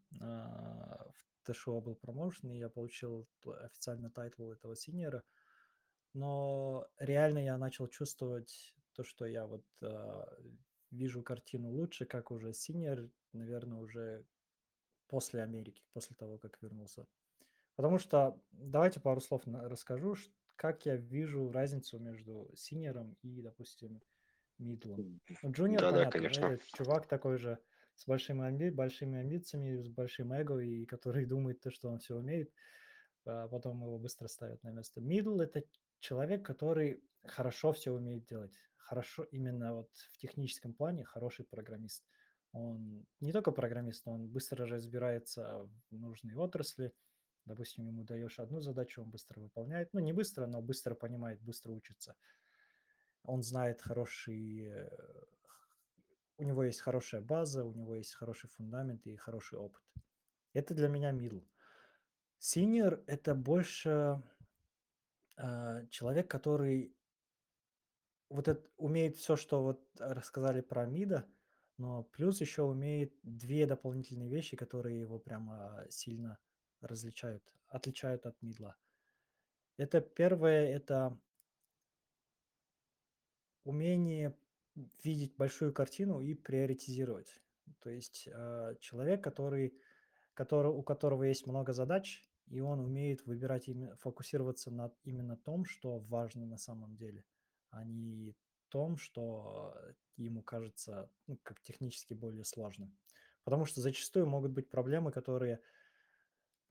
А, 1.50 1.54
ТШО 1.54 1.82
был 1.82 1.96
промоушен, 1.96 2.52
и 2.52 2.58
я 2.58 2.70
получил 2.70 3.28
официально 3.62 4.10
title 4.10 4.52
этого 4.52 4.76
senior 4.76 5.12
а. 5.12 5.24
Но 6.14 6.88
реально 6.98 7.40
я 7.40 7.58
начал 7.58 7.88
чувствовать 7.88 8.74
то, 8.94 9.04
что 9.04 9.26
я 9.26 9.46
вот 9.46 9.66
э, 9.82 10.26
вижу 10.92 11.22
картину 11.22 11.70
лучше, 11.70 12.06
как 12.06 12.32
уже 12.32 12.54
senior, 12.54 13.10
наверное, 13.34 13.80
уже 13.80 14.26
после 15.08 15.44
Америки, 15.44 15.84
после 15.94 16.16
того, 16.16 16.38
как 16.38 16.62
вернулся. 16.62 17.06
Потому 17.76 18.00
что, 18.00 18.40
давайте 18.52 19.00
пару 19.00 19.22
слов 19.22 19.44
расскажу, 19.46 20.16
как 20.56 20.86
я 20.86 20.98
вижу 20.98 21.52
разницу 21.52 21.98
между 22.00 22.52
senior 22.56 23.01
ом 23.01 23.16
и, 23.22 23.42
допустим, 23.42 24.02
мидлом. 24.58 25.22
Ну, 25.42 25.52
junior, 25.52 25.82
да, 25.82 25.92
понятно, 25.92 26.12
да, 26.12 26.18
конечно. 26.18 26.46
это 26.46 26.66
чувак 26.74 27.08
такой 27.08 27.38
же, 27.38 27.58
с 28.00 28.06
большими, 28.06 28.48
амби... 28.48 28.70
большими 28.70 29.20
амбициями, 29.20 29.82
с 29.82 29.90
большим 29.90 30.32
эго, 30.32 30.60
и 30.60 30.86
который 30.86 31.26
думает 31.34 31.60
то, 31.60 31.70
что 31.70 31.90
он 31.90 32.00
все 32.00 32.16
умеет, 32.16 32.50
а 33.26 33.48
потом 33.50 33.82
его 33.84 34.00
быстро 34.00 34.28
ставят 34.28 34.64
на 34.64 34.72
место. 34.72 35.02
Мидл– 35.02 35.40
это 35.42 35.64
человек, 36.00 36.46
который 36.46 37.04
хорошо 37.26 37.74
все 37.74 37.92
умеет 37.92 38.26
делать. 38.26 38.54
Хорошо 38.78 39.24
именно 39.32 39.76
вот 39.76 39.90
в 40.14 40.18
техническом 40.18 40.74
плане 40.74 41.04
хороший 41.04 41.46
программист. 41.46 42.04
Он 42.54 43.06
не 43.20 43.34
только 43.34 43.52
программист, 43.52 44.08
он 44.08 44.28
быстро 44.28 44.66
разбирается 44.66 45.70
в 45.92 45.98
нужной 45.98 46.36
отрасли. 46.36 46.94
Допустим, 47.46 47.86
ему 47.86 48.04
даешь 48.04 48.40
одну 48.40 48.62
задачу, 48.62 49.02
он 49.02 49.10
быстро 49.10 49.42
выполняет. 49.42 49.90
Ну, 49.94 50.00
не 50.00 50.14
быстро, 50.14 50.48
но 50.48 50.62
быстро 50.62 50.96
понимает, 50.96 51.42
быстро 51.42 51.74
учится. 51.74 52.16
Он 53.24 53.44
знает 53.44 53.82
хороший 53.82 54.72
у 56.40 56.44
него 56.44 56.64
есть 56.64 56.80
хорошая 56.80 57.22
база, 57.22 57.66
у 57.66 57.74
него 57.74 57.96
есть 57.96 58.14
хороший 58.14 58.50
фундамент 58.50 59.06
и 59.06 59.18
хороший 59.18 59.60
опыт. 59.60 59.84
Это 60.54 60.74
для 60.74 60.88
меня 60.88 61.12
middle. 61.12 61.46
Senior– 62.40 63.04
это 63.08 63.36
больше 63.36 64.24
э, 65.38 65.88
человек, 65.90 66.32
который 66.32 66.96
вот 68.30 68.48
это, 68.48 68.66
умеет 68.78 69.18
все, 69.18 69.36
что 69.36 69.62
вот 69.62 69.86
рассказали 70.00 70.62
про 70.62 70.86
мида, 70.86 71.28
но 71.78 72.04
плюс 72.04 72.40
еще 72.40 72.64
умеет 72.64 73.14
две 73.24 73.66
дополнительные 73.66 74.30
вещи, 74.30 74.56
которые 74.56 75.02
его 75.02 75.20
прямо 75.20 75.86
сильно 75.90 76.40
различают, 76.80 77.44
отличают 77.68 78.26
от 78.26 78.42
мидла. 78.42 78.78
Это 79.76 80.00
первое, 80.00 80.74
это 80.74 81.20
умение 83.66 84.38
видеть 85.04 85.36
большую 85.36 85.74
картину 85.74 86.22
и 86.22 86.34
приоритизировать. 86.34 87.40
То 87.82 87.90
есть 87.90 88.28
э, 88.32 88.76
человек, 88.80 89.24
который, 89.24 89.74
который, 90.34 90.72
у 90.72 90.84
которого 90.84 91.24
есть 91.24 91.48
много 91.48 91.74
задач, 91.74 92.24
и 92.48 92.60
он 92.60 92.80
умеет 92.80 93.26
выбирать, 93.26 93.68
именно, 93.68 93.96
фокусироваться 93.98 94.72
на 94.72 94.92
именно 95.04 95.38
том, 95.38 95.66
что 95.66 96.00
важно 96.00 96.46
на 96.46 96.58
самом 96.58 96.96
деле, 96.96 97.24
а 97.70 97.84
не 97.84 98.36
том, 98.70 98.98
что 98.98 99.76
ему 100.18 100.42
кажется 100.42 101.10
ну, 101.28 101.38
как 101.44 101.62
технически 101.62 102.14
более 102.14 102.46
сложным. 102.46 102.96
Потому 103.44 103.66
что 103.66 103.82
зачастую 103.82 104.28
могут 104.28 104.52
быть 104.52 104.70
проблемы, 104.70 105.12
которые 105.12 105.60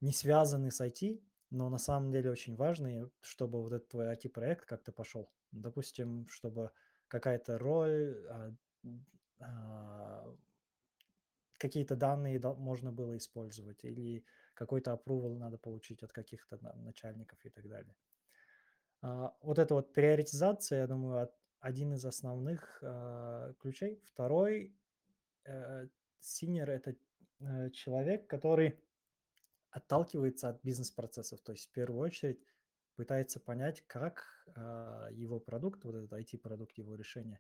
не 0.01 0.13
связаны 0.13 0.71
с 0.71 0.81
IT, 0.81 1.21
но 1.51 1.69
на 1.69 1.79
самом 1.79 2.13
деле 2.13 2.31
очень 2.31 2.57
важные, 2.57 3.11
чтобы 3.21 3.61
вот 3.63 3.73
этот 3.73 3.89
твой 3.89 4.07
IT-проект 4.15 4.65
как-то 4.65 4.93
пошел. 4.93 5.31
Допустим, 5.51 6.29
чтобы 6.29 6.71
какая-то 7.09 7.59
роль, 7.59 8.27
а, 8.29 8.55
а, 9.41 10.37
какие-то 11.59 11.97
данные 11.97 12.39
можно 12.41 12.93
было 12.93 13.17
использовать 13.17 13.85
или 13.85 14.25
какой-то 14.55 14.93
approval 14.93 15.37
надо 15.39 15.59
получить 15.59 16.03
от 16.03 16.13
каких-то 16.13 16.59
начальников 16.77 17.39
и 17.45 17.51
так 17.51 17.69
далее. 17.69 17.95
А, 19.03 19.35
вот 19.43 19.59
эта 19.59 19.75
вот 19.75 19.93
приоритизация, 19.93 20.81
я 20.81 20.87
думаю, 20.87 21.31
один 21.61 21.95
из 21.95 22.05
основных 22.05 22.81
ключей. 23.61 24.01
Второй, 24.05 24.73
э, 25.45 25.89
senior– 26.21 26.67
это 26.67 26.95
э, 27.41 27.71
человек, 27.71 28.29
который 28.29 28.79
отталкивается 29.71 30.51
от 30.51 30.63
бизнес-процессов, 30.63 31.41
то 31.41 31.53
есть 31.53 31.69
в 31.69 31.73
первую 31.73 32.01
очередь 32.01 32.41
пытается 32.99 33.39
понять, 33.39 33.85
как 33.87 34.27
а, 34.57 35.09
его 35.13 35.39
продукт, 35.39 35.85
вот 35.85 35.95
этот 35.95 36.13
IT-продукт, 36.13 36.77
его 36.79 36.97
решение 36.97 37.39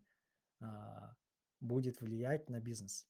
а, 0.60 1.16
будет 1.58 2.00
влиять 2.00 2.48
на 2.48 2.60
бизнес. 2.60 3.08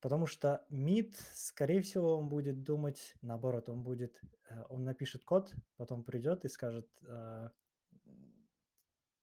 Потому 0.00 0.26
что 0.26 0.66
МИД, 0.68 1.14
скорее 1.34 1.80
всего, 1.80 2.18
он 2.18 2.28
будет 2.28 2.64
думать 2.64 3.14
наоборот, 3.22 3.68
он 3.68 3.84
будет, 3.84 4.20
э, 4.50 4.64
он 4.68 4.82
напишет 4.82 5.22
код, 5.22 5.54
потом 5.76 6.02
придет 6.02 6.44
и 6.44 6.48
скажет, 6.48 6.90
а, 7.06 7.52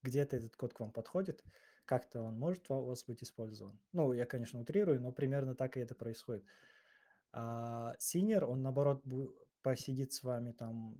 где-то 0.01 0.37
этот 0.37 0.55
код 0.55 0.73
к 0.73 0.79
вам 0.79 0.93
подходит, 0.93 1.43
как-то 1.83 2.21
он 2.21 2.39
может 2.39 2.63
у 2.71 2.85
вас 2.85 3.03
быть 3.03 3.23
использован. 3.23 3.77
Ну, 3.91 4.13
я, 4.13 4.25
конечно, 4.25 4.61
утрирую, 4.61 5.01
но 5.01 5.11
примерно 5.11 5.53
так 5.53 5.75
и 5.75 5.81
это 5.81 5.95
происходит. 5.95 6.45
А 7.33 7.93
senior, 7.99 8.45
он 8.45 8.61
наоборот 8.61 9.03
посидит 9.61 10.13
с 10.13 10.23
вами 10.23 10.53
там 10.53 10.97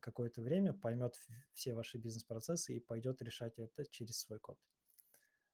какое-то 0.00 0.42
время, 0.42 0.72
поймет 0.72 1.14
все 1.54 1.74
ваши 1.74 1.98
бизнес-процессы 1.98 2.76
и 2.76 2.80
пойдет 2.80 3.22
решать 3.22 3.58
это 3.58 3.84
через 3.90 4.20
свой 4.20 4.38
код. 4.38 4.58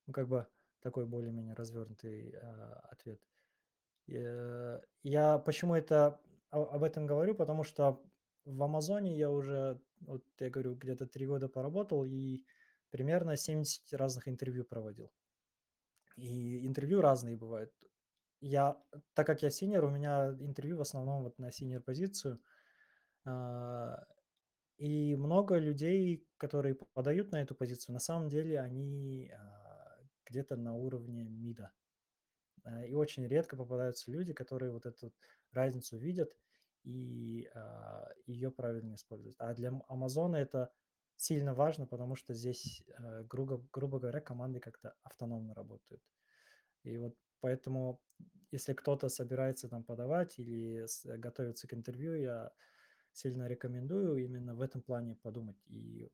Ну, 0.06 0.12
как 0.12 0.28
бы 0.28 0.46
такой 0.80 1.06
более-менее 1.06 1.54
развернутый 1.54 2.34
а, 2.36 2.80
ответ. 2.90 3.20
Э, 4.08 4.80
я 5.02 5.38
почему 5.38 5.74
это 5.74 6.20
об 6.50 6.82
этом 6.82 7.06
говорю, 7.06 7.34
потому 7.34 7.64
что 7.64 8.02
в 8.44 8.62
Амазоне 8.62 9.16
я 9.16 9.30
уже, 9.30 9.80
вот 10.00 10.24
я 10.38 10.50
говорю, 10.50 10.74
где-то 10.74 11.06
три 11.06 11.26
года 11.26 11.48
поработал 11.48 12.04
и 12.04 12.42
примерно 12.90 13.36
70 13.36 13.92
разных 13.92 14.28
интервью 14.28 14.64
проводил. 14.64 15.10
И 16.16 16.66
интервью 16.66 17.00
разные 17.00 17.36
бывают. 17.36 17.72
Я, 18.40 18.80
так 19.14 19.26
как 19.26 19.42
я 19.42 19.50
senior, 19.50 19.84
у 19.84 19.90
меня 19.90 20.30
интервью 20.40 20.78
в 20.78 20.80
основном 20.80 21.24
вот 21.24 21.38
на 21.38 21.52
senior 21.52 21.82
позицию. 21.82 22.40
И 24.78 25.16
много 25.16 25.58
людей, 25.58 26.24
которые 26.36 26.76
подают 26.94 27.32
на 27.32 27.42
эту 27.42 27.54
позицию, 27.54 27.94
на 27.94 28.00
самом 28.00 28.28
деле 28.28 28.60
они 28.60 29.30
а, 29.30 29.98
где-то 30.24 30.56
на 30.56 30.74
уровне 30.74 31.24
мида. 31.24 31.72
А, 32.64 32.84
и 32.84 32.94
очень 32.94 33.26
редко 33.26 33.56
попадаются 33.56 34.10
люди, 34.10 34.32
которые 34.32 34.72
вот 34.72 34.86
эту 34.86 35.12
разницу 35.52 35.96
видят 35.96 36.36
и 36.84 37.48
а, 37.54 38.08
ее 38.26 38.50
правильно 38.50 38.94
используют. 38.94 39.36
А 39.40 39.54
для 39.54 39.72
Амазона 39.88 40.36
это 40.36 40.70
сильно 41.16 41.54
важно, 41.54 41.86
потому 41.86 42.16
что 42.16 42.34
здесь, 42.34 42.82
а, 42.98 43.22
грубо, 43.24 43.66
грубо 43.72 43.98
говоря, 43.98 44.20
команды 44.20 44.60
как-то 44.60 44.94
автономно 45.02 45.54
работают. 45.54 46.02
И 46.84 46.96
вот 46.98 47.16
поэтому, 47.40 48.00
если 48.50 48.74
кто-то 48.74 49.08
собирается 49.08 49.68
там 49.68 49.84
подавать 49.84 50.38
или 50.38 50.86
готовится 51.18 51.66
к 51.68 51.74
интервью, 51.74 52.14
я 52.14 52.52
сильно 53.12 53.48
рекомендую 53.48 54.24
именно 54.24 54.54
в 54.54 54.62
этом 54.62 54.82
плане 54.82 55.16
подумать 55.16 55.58
и 55.68 56.10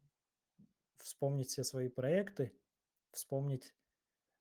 вспомнить 0.98 1.48
все 1.48 1.64
свои 1.64 1.88
проекты, 1.88 2.52
вспомнить 3.12 3.74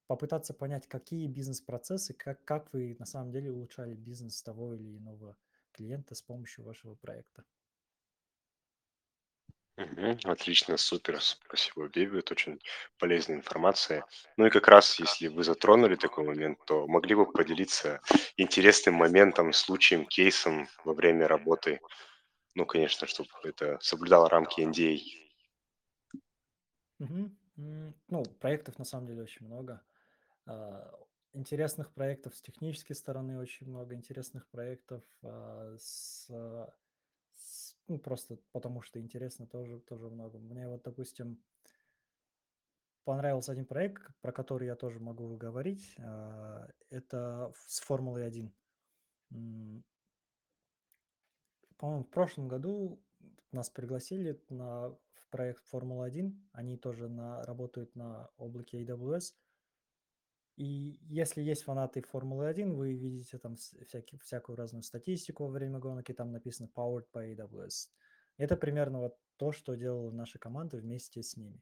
попытаться 0.07 0.53
понять, 0.53 0.87
какие 0.87 1.27
бизнес-процессы, 1.27 2.13
как, 2.13 2.43
как 2.45 2.73
вы 2.73 2.95
на 2.99 3.05
самом 3.05 3.31
деле 3.31 3.51
улучшали 3.51 3.95
бизнес 3.95 4.41
того 4.43 4.75
или 4.75 4.97
иного 4.97 5.37
клиента 5.71 6.15
с 6.15 6.21
помощью 6.21 6.63
вашего 6.65 6.95
проекта. 6.95 7.45
Мгм. 9.77 10.19
Отлично, 10.25 10.77
супер. 10.77 11.19
Спасибо, 11.19 11.87
Биби. 11.87 12.19
Это 12.19 12.33
очень 12.33 12.59
полезная 12.99 13.37
информация. 13.37 14.05
Ну 14.37 14.45
и 14.45 14.51
как 14.51 14.67
раз, 14.67 14.99
если 14.99 15.27
вы 15.29 15.43
затронули 15.43 15.95
такой 15.95 16.25
момент, 16.25 16.59
то 16.65 16.87
могли 16.87 17.15
бы 17.15 17.25
поделиться 17.31 17.99
интересным 18.37 18.93
моментом, 18.95 19.51
случаем, 19.51 20.05
кейсом 20.05 20.67
во 20.85 20.93
время 20.93 21.27
работы. 21.27 21.79
Ну, 22.55 22.65
конечно, 22.65 23.05
чтобы 23.05 23.29
это 23.43 23.77
соблюдало 23.79 24.27
рамки 24.27 24.61
NDA. 24.61 24.99
Мгм. 26.99 27.37
М, 27.57 27.95
Ну, 28.07 28.23
проектов 28.39 28.79
на 28.79 28.85
самом 28.85 29.07
деле 29.07 29.23
очень 29.23 29.45
много. 29.45 29.81
А, 30.45 30.93
Интересных 31.35 31.93
проектов 31.93 32.35
с 32.35 32.41
технической 32.41 32.95
стороны 32.95 33.39
очень 33.39 33.67
много, 33.67 33.95
интересных 33.95 34.47
проектов 34.49 35.03
а, 35.23 35.75
с, 35.79 36.29
с- 37.35 37.75
ну, 37.87 37.99
просто 37.99 38.37
потому 38.51 38.81
что 38.81 38.99
интересно 38.99 39.47
тоже, 39.47 39.79
тоже 39.81 40.09
много. 40.09 40.39
Мне 40.39 40.67
вот, 40.67 40.83
допустим, 40.83 41.43
понравился 43.03 43.51
один 43.51 43.65
проект, 43.65 44.09
про 44.21 44.31
который 44.31 44.67
я 44.67 44.75
тоже 44.75 44.99
могу 44.99 45.35
говорить. 45.37 45.95
а, 45.99 46.67
Это 46.89 47.53
с 47.67 47.79
Формулой 47.81 48.25
1. 48.25 48.53
По-моему, 51.77 52.03
в 52.03 52.09
прошлом 52.09 52.47
году 52.47 53.01
нас 53.51 53.69
пригласили 53.69 54.41
на, 54.49 54.89
в 54.89 55.27
проект 55.29 55.65
Формула-1. 55.67 56.33
Они 56.51 56.77
тоже 56.77 57.09
на, 57.09 57.43
работают 57.43 57.95
на 57.95 58.29
облаке 58.37 58.83
AWS. 58.83 59.33
И 60.55 60.99
если 61.01 61.41
есть 61.41 61.63
фанаты 61.63 62.01
Формулы-1, 62.01 62.73
вы 62.73 62.93
видите 62.93 63.37
там 63.39 63.55
всякий, 63.55 64.17
всякую 64.19 64.55
разную 64.55 64.83
статистику 64.83 65.45
во 65.45 65.51
время 65.51 65.79
гонок, 65.79 66.09
и 66.09 66.13
там 66.13 66.31
написано 66.31 66.69
Powered 66.75 67.07
by 67.13 67.35
AWS. 67.35 67.89
Это 68.37 68.55
примерно 68.55 68.99
вот 68.99 69.17
то, 69.37 69.51
что 69.51 69.75
делала 69.75 70.11
наша 70.11 70.39
команда 70.39 70.77
вместе 70.77 71.23
с 71.23 71.37
ними. 71.37 71.61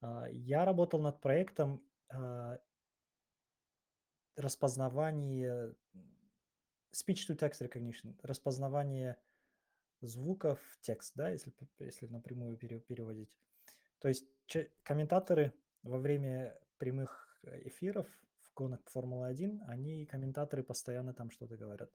А, 0.00 0.28
Я 0.30 0.64
работал 0.64 1.00
над 1.00 1.20
проектом 1.20 1.82
а, 2.08 2.58
распознавания 4.36 5.74
speech-to-text 6.94 7.60
recognition, 7.60 8.14
распознавание 8.22 9.16
звуков 10.00 10.60
в 10.70 10.80
текст, 10.80 11.12
да, 11.14 11.30
если, 11.30 11.52
если 11.78 12.06
напрямую 12.06 12.56
пере- 12.56 12.80
переводить. 12.80 13.36
То 14.00 14.08
есть 14.08 14.26
комментаторы 14.82 15.52
во 15.82 15.98
время 15.98 16.58
прямых 16.78 17.38
э, 17.42 17.68
эфиров 17.68 18.06
в 18.42 18.54
гонок 18.54 18.88
Формулы-1, 18.90 19.64
они, 19.66 20.06
комментаторы, 20.06 20.62
постоянно 20.62 21.14
там 21.14 21.30
что-то 21.30 21.56
говорят. 21.56 21.90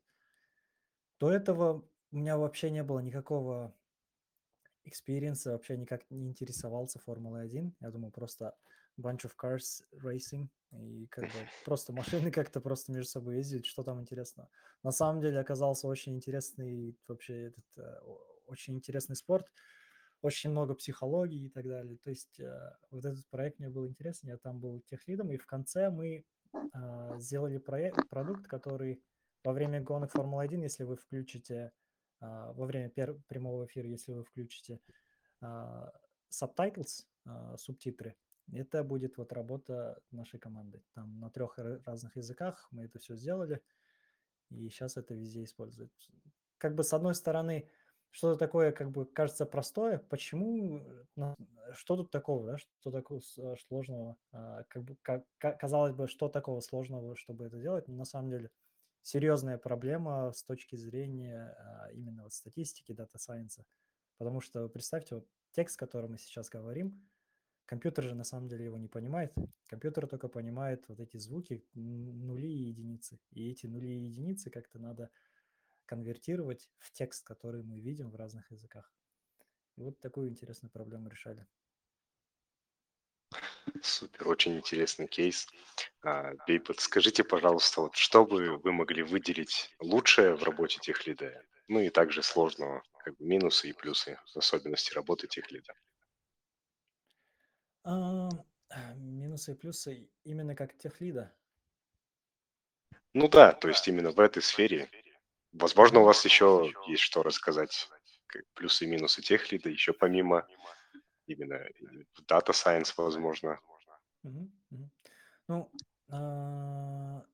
До 1.19 1.31
этого 1.31 1.85
у 2.11 2.15
меня 2.15 2.37
вообще 2.37 2.71
не 2.71 2.83
было 2.83 2.99
никакого 2.99 3.75
experience 4.85 5.40
а, 5.40 5.51
вообще 5.51 5.77
никак 5.77 6.09
не 6.09 6.27
интересовался 6.29 6.99
Формулой-1. 6.99 7.73
Я 7.79 7.91
думал, 7.91 8.11
просто 8.11 8.57
bunch 8.99 9.25
of 9.25 9.31
cars 9.41 9.81
racing, 10.03 10.49
и 10.71 11.07
как 11.07 11.25
бы 11.25 11.47
просто 11.65 11.93
машины 11.93 12.31
как-то 12.31 12.61
просто 12.61 12.91
между 12.91 13.09
собой 13.09 13.37
ездят, 13.37 13.65
что 13.65 13.83
там 13.83 14.01
интересно. 14.01 14.47
На 14.83 14.91
самом 14.91 15.21
деле 15.21 15.39
оказался 15.39 15.87
очень 15.87 16.15
интересный 16.15 16.95
вообще 17.07 17.47
этот, 17.47 17.65
э, 17.77 17.99
очень 18.45 18.75
интересный 18.75 19.15
спорт, 19.15 19.47
очень 20.21 20.51
много 20.51 20.75
психологии 20.75 21.45
и 21.45 21.49
так 21.49 21.65
далее. 21.65 21.97
То 22.03 22.09
есть 22.09 22.39
э, 22.39 22.71
вот 22.91 23.05
этот 23.05 23.27
проект 23.29 23.59
мне 23.59 23.69
был 23.69 23.87
интересен, 23.87 24.29
я 24.29 24.37
там 24.37 24.59
был 24.59 24.81
техлидом, 24.81 25.31
и 25.31 25.37
в 25.37 25.45
конце 25.45 25.89
мы 25.89 26.25
а, 26.73 27.19
сделали 27.19 27.59
проект, 27.59 28.09
продукт, 28.09 28.47
который 28.47 29.03
во 29.43 29.53
время 29.53 29.81
гонок 29.81 30.11
Формулы-1, 30.11 30.61
если 30.63 30.83
вы 30.83 30.97
включите, 30.97 31.71
во 32.19 32.65
время 32.65 32.89
прямого 32.89 33.65
эфира, 33.65 33.87
если 33.87 34.11
вы 34.11 34.25
включите 34.25 34.81
subtitles, 35.41 37.05
субтитры, 37.55 38.17
это 38.53 38.83
будет 38.83 39.17
вот 39.17 39.31
работа 39.33 40.01
нашей 40.11 40.39
команды. 40.39 40.81
Там 40.93 41.19
на 41.19 41.29
трех 41.29 41.57
разных 41.85 42.15
языках 42.15 42.67
мы 42.71 42.85
это 42.85 42.99
все 42.99 43.15
сделали, 43.15 43.61
и 44.49 44.69
сейчас 44.69 44.97
это 44.97 45.13
везде 45.13 45.43
используют. 45.43 45.91
Как 46.57 46.75
бы 46.75 46.83
с 46.83 46.93
одной 46.93 47.15
стороны, 47.15 47.69
что-то 48.11 48.37
такое, 48.37 48.71
как 48.71 48.89
бы 48.91 49.05
кажется 49.05 49.45
простое, 49.45 49.99
почему, 49.99 50.83
что 51.73 51.95
тут 51.95 52.11
такого, 52.11 52.45
да, 52.45 52.57
что 52.57 52.91
такого 52.91 53.21
сложного, 53.67 54.17
А, 54.31 54.63
как 54.63 54.83
бы, 54.83 54.97
как, 55.01 55.23
ка- 55.37 55.53
казалось 55.53 55.93
бы, 55.93 56.07
что 56.07 56.27
такого 56.27 56.59
сложного, 56.61 57.15
чтобы 57.15 57.45
это 57.45 57.59
делать, 57.59 57.87
но 57.87 57.95
на 57.95 58.05
самом 58.05 58.31
деле 58.31 58.49
серьезная 59.03 59.57
проблема 59.57 60.31
с 60.33 60.43
точки 60.43 60.75
зрения 60.75 61.55
а, 61.59 61.91
именно 61.91 62.23
вот 62.23 62.33
статистики, 62.33 62.93
дата 62.93 63.17
сайенса, 63.19 63.63
потому 64.17 64.41
что 64.41 64.67
представьте, 64.69 65.15
вот 65.15 65.27
текст, 65.51 65.77
о 65.77 65.85
котором 65.85 66.11
мы 66.11 66.17
сейчас 66.17 66.49
говорим, 66.49 67.07
компьютер 67.69 68.03
же 68.05 68.15
на 68.15 68.23
самом 68.23 68.47
деле 68.47 68.65
его 68.65 68.79
не 68.79 68.87
понимает, 68.87 69.31
компьютер 69.67 70.07
только 70.07 70.27
понимает 70.27 70.83
вот 70.87 70.99
эти 70.99 71.17
звуки, 71.17 71.63
нули 71.75 72.47
и 72.47 72.69
единицы, 72.69 73.19
и 73.29 73.51
эти 73.51 73.67
нули 73.67 73.87
и 73.87 74.05
единицы 74.05 74.49
как-то 74.49 74.79
надо 74.79 75.11
конвертировать 75.85 76.67
в 76.79 76.91
текст, 76.91 77.23
который 77.27 77.61
мы 77.61 77.79
видим 77.79 78.09
в 78.09 78.15
разных 78.15 78.49
языках. 78.51 78.91
И 79.77 79.83
вот 79.83 79.99
такую 79.99 80.29
интересную 80.29 80.71
проблему 80.71 81.09
решали. 81.09 81.45
Супер, 83.83 84.27
очень 84.27 84.57
интересный 84.57 85.07
кейс. 85.07 85.47
А, 86.01 86.33
Бей, 86.47 86.59
подскажите, 86.59 87.23
пожалуйста, 87.23 87.81
вот 87.81 87.95
что 87.95 88.25
бы 88.25 88.57
вы 88.57 88.71
могли 88.71 89.03
выделить 89.03 89.69
лучшее 89.79 90.35
в 90.35 90.41
работе 90.41 90.79
техлида, 90.81 91.45
ну 91.67 91.79
и 91.81 91.89
также 91.89 92.23
сложного, 92.23 92.81
как 93.03 93.15
бы 93.17 93.25
минусы 93.25 93.69
и 93.69 93.73
плюсы, 93.73 94.17
особенности 94.33 94.95
работы 94.95 95.27
техлида? 95.27 95.75
А, 97.91 98.93
минусы 98.93 99.53
и 99.53 99.55
плюсы 99.55 100.09
именно 100.23 100.53
как 100.55 100.77
техлида. 100.77 101.33
Ну 103.15 103.27
да, 103.27 103.51
то 103.51 103.67
есть 103.67 103.87
именно 103.87 104.11
в 104.11 104.19
этой 104.19 104.43
сфере. 104.43 104.89
Возможно, 105.53 106.01
у 106.01 106.03
вас 106.03 106.23
еще 106.23 106.71
есть 106.87 107.01
что 107.01 107.23
рассказать, 107.23 107.89
плюсы 108.53 108.85
и 108.85 108.87
минусы 108.87 109.23
техлида, 109.23 109.69
еще 109.69 109.93
помимо 109.93 110.47
именно 111.25 111.59
дата 112.27 112.53
сайенс, 112.53 112.95
возможно. 112.97 113.59
Мгм, 114.23 114.51
мгм. 114.69 114.91
Ну, 115.47 115.71
а, 116.09 117.25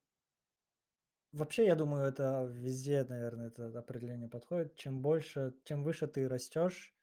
вообще, 1.33 1.65
я 1.65 1.75
думаю, 1.75 2.05
это 2.07 2.49
везде, 2.51 3.03
наверное, 3.03 3.47
это 3.47 3.67
определение 3.77 4.29
подходит. 4.29 4.75
Чем 4.75 5.01
больше, 5.01 5.53
чем 5.65 5.83
выше 5.83 6.07
ты 6.07 6.27
растешь, 6.27 6.95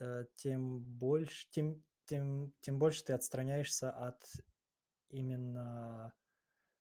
э, 0.00 0.26
тем 0.36 0.80
больше, 0.80 1.46
тем, 1.50 1.82
тем, 2.10 2.52
тем 2.60 2.78
больше 2.80 3.04
ты 3.04 3.12
отстраняешься 3.12 3.90
от 3.92 4.20
именно 5.10 6.12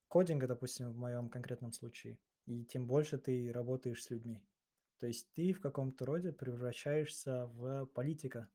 кодинга, 0.08 0.48
допустим, 0.48 0.92
в 0.92 0.98
моем 0.98 1.30
конкретном 1.30 1.72
случае, 1.72 2.18
и 2.48 2.66
тем 2.66 2.88
больше 2.88 3.20
ты 3.20 3.52
работаешь 3.52 4.04
с 4.04 4.10
людьми. 4.10 4.42
То 4.98 5.06
есть 5.06 5.32
ты 5.34 5.54
в 5.54 5.62
каком-то 5.62 6.06
роде 6.06 6.32
превращаешься 6.34 7.46
в 7.46 7.86
политика. 7.86 8.50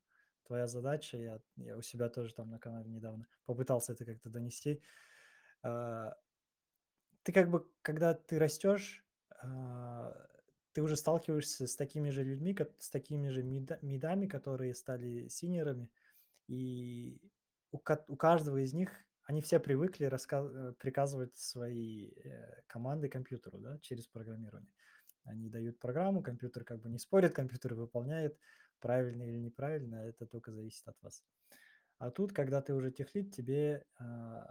Твоя 0.47 0.67
задача, 0.67 1.17
я, 1.17 1.41
я 1.57 1.77
у 1.77 1.83
себя 1.83 2.09
тоже 2.09 2.35
там 2.35 2.51
на 2.51 2.59
канале 2.59 2.91
недавно 2.91 3.27
попытался 3.47 3.93
это 3.93 4.05
как-то 4.05 4.29
донести. 4.29 4.83
а, 5.63 6.19
Ты 7.23 7.33
как 7.33 7.51
бы, 7.51 7.67
когда 7.83 8.15
ты 8.15 8.39
растешь, 8.39 9.07
а, 9.43 10.13
ты 10.73 10.83
уже 10.83 10.97
сталкиваешься 10.97 11.69
с 11.69 11.77
такими 11.77 12.11
же 12.11 12.25
людьми, 12.25 12.57
с 12.81 12.91
такими 12.91 13.29
же 13.29 13.45
мида- 13.45 13.79
мидами, 13.81 14.27
которые 14.27 14.75
стали 14.75 15.29
синерами, 15.29 15.89
и 16.47 17.21
у, 17.73 17.79
у 18.09 18.17
каждого 18.17 18.63
из 18.63 18.73
них 18.73 18.91
они 19.25 19.41
все 19.41 19.59
привыкли 19.59 20.07
э, 20.07 20.73
приказывать 20.79 21.37
свои 21.37 22.11
э, 22.11 22.63
команды 22.67 23.09
компьютеру, 23.09 23.59
да, 23.59 23.79
через 23.81 24.07
программирование. 24.07 24.71
Они 25.25 25.49
дают 25.49 25.79
программу, 25.79 26.23
компьютер 26.23 26.65
как 26.65 26.81
бы 26.81 26.91
не 26.91 26.99
спорит, 26.99 27.35
компьютер 27.35 27.75
выполняет, 27.75 28.39
правильно 28.81 29.23
или 29.23 29.39
неправильно, 29.39 29.97
это 29.97 30.27
только 30.27 30.53
зависит 30.53 30.87
от 30.87 31.01
вас. 31.01 31.25
А 31.99 32.11
тут, 32.11 32.33
когда 32.33 32.61
ты 32.61 32.75
уже 32.75 32.91
техлит, 32.91 33.35
тебе 33.35 33.87
а, 33.99 34.47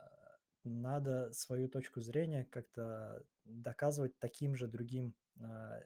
надо 0.64 1.32
свою 1.34 1.70
точку 1.70 2.02
зрения 2.02 2.46
как-то 2.46 3.24
доказывать 3.46 4.18
таким 4.18 4.56
же 4.56 4.68
другим 4.68 5.14
а, 5.40 5.80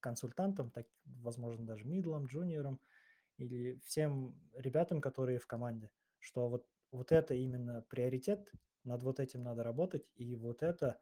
консультантам, 0.00 0.70
так, 0.70 0.86
возможно, 1.04 1.66
даже 1.66 1.84
мидлам, 1.84 2.26
джуниорам 2.26 2.80
или 3.38 3.80
всем 3.84 4.34
ребятам, 4.54 5.00
которые 5.00 5.38
в 5.38 5.46
команде, 5.46 5.90
что 6.18 6.48
вот, 6.48 6.66
вот 6.90 7.12
это 7.12 7.34
именно 7.34 7.82
приоритет, 7.88 8.50
над 8.84 9.02
вот 9.02 9.20
этим 9.20 9.42
надо 9.42 9.62
работать, 9.62 10.08
и 10.14 10.36
вот 10.36 10.62
это 10.62 11.00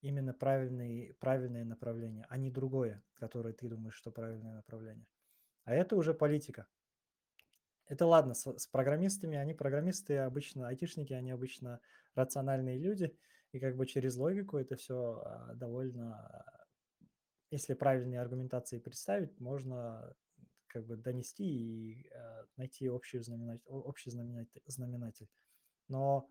именно 0.00 0.32
правильный, 0.32 1.14
правильное 1.20 1.64
направление, 1.64 2.26
а 2.28 2.36
не 2.38 2.50
другое, 2.50 3.02
которое 3.14 3.54
ты 3.54 3.68
думаешь, 3.68 3.94
что 3.94 4.10
правильное 4.10 4.54
направление. 4.54 5.06
А 5.64 5.74
это 5.74 5.96
уже 5.96 6.14
политика. 6.14 6.66
Это 7.86 8.06
ладно, 8.06 8.34
с, 8.34 8.46
с 8.58 8.66
программистами, 8.66 9.36
они 9.36 9.54
программисты 9.54 10.18
обычно, 10.18 10.68
айтишники, 10.68 11.12
они 11.12 11.30
обычно 11.30 11.80
рациональные 12.14 12.78
люди, 12.78 13.16
и 13.52 13.60
как 13.60 13.76
бы 13.76 13.86
через 13.86 14.16
логику 14.16 14.58
это 14.58 14.76
все 14.76 15.22
а, 15.24 15.54
довольно, 15.54 16.16
а, 16.16 16.66
если 17.50 17.74
правильные 17.74 18.20
аргументации 18.20 18.78
представить, 18.78 19.38
можно 19.38 20.14
как 20.76 20.86
бы 20.86 20.96
донести 20.96 21.44
и 21.44 22.08
а, 22.10 22.46
найти 22.58 22.90
общий 22.90 23.18
знаменатель, 23.20 23.64
общий 23.66 24.10
знаменатель, 24.10 24.60
знаменатель. 24.66 25.28
Но 25.88 26.30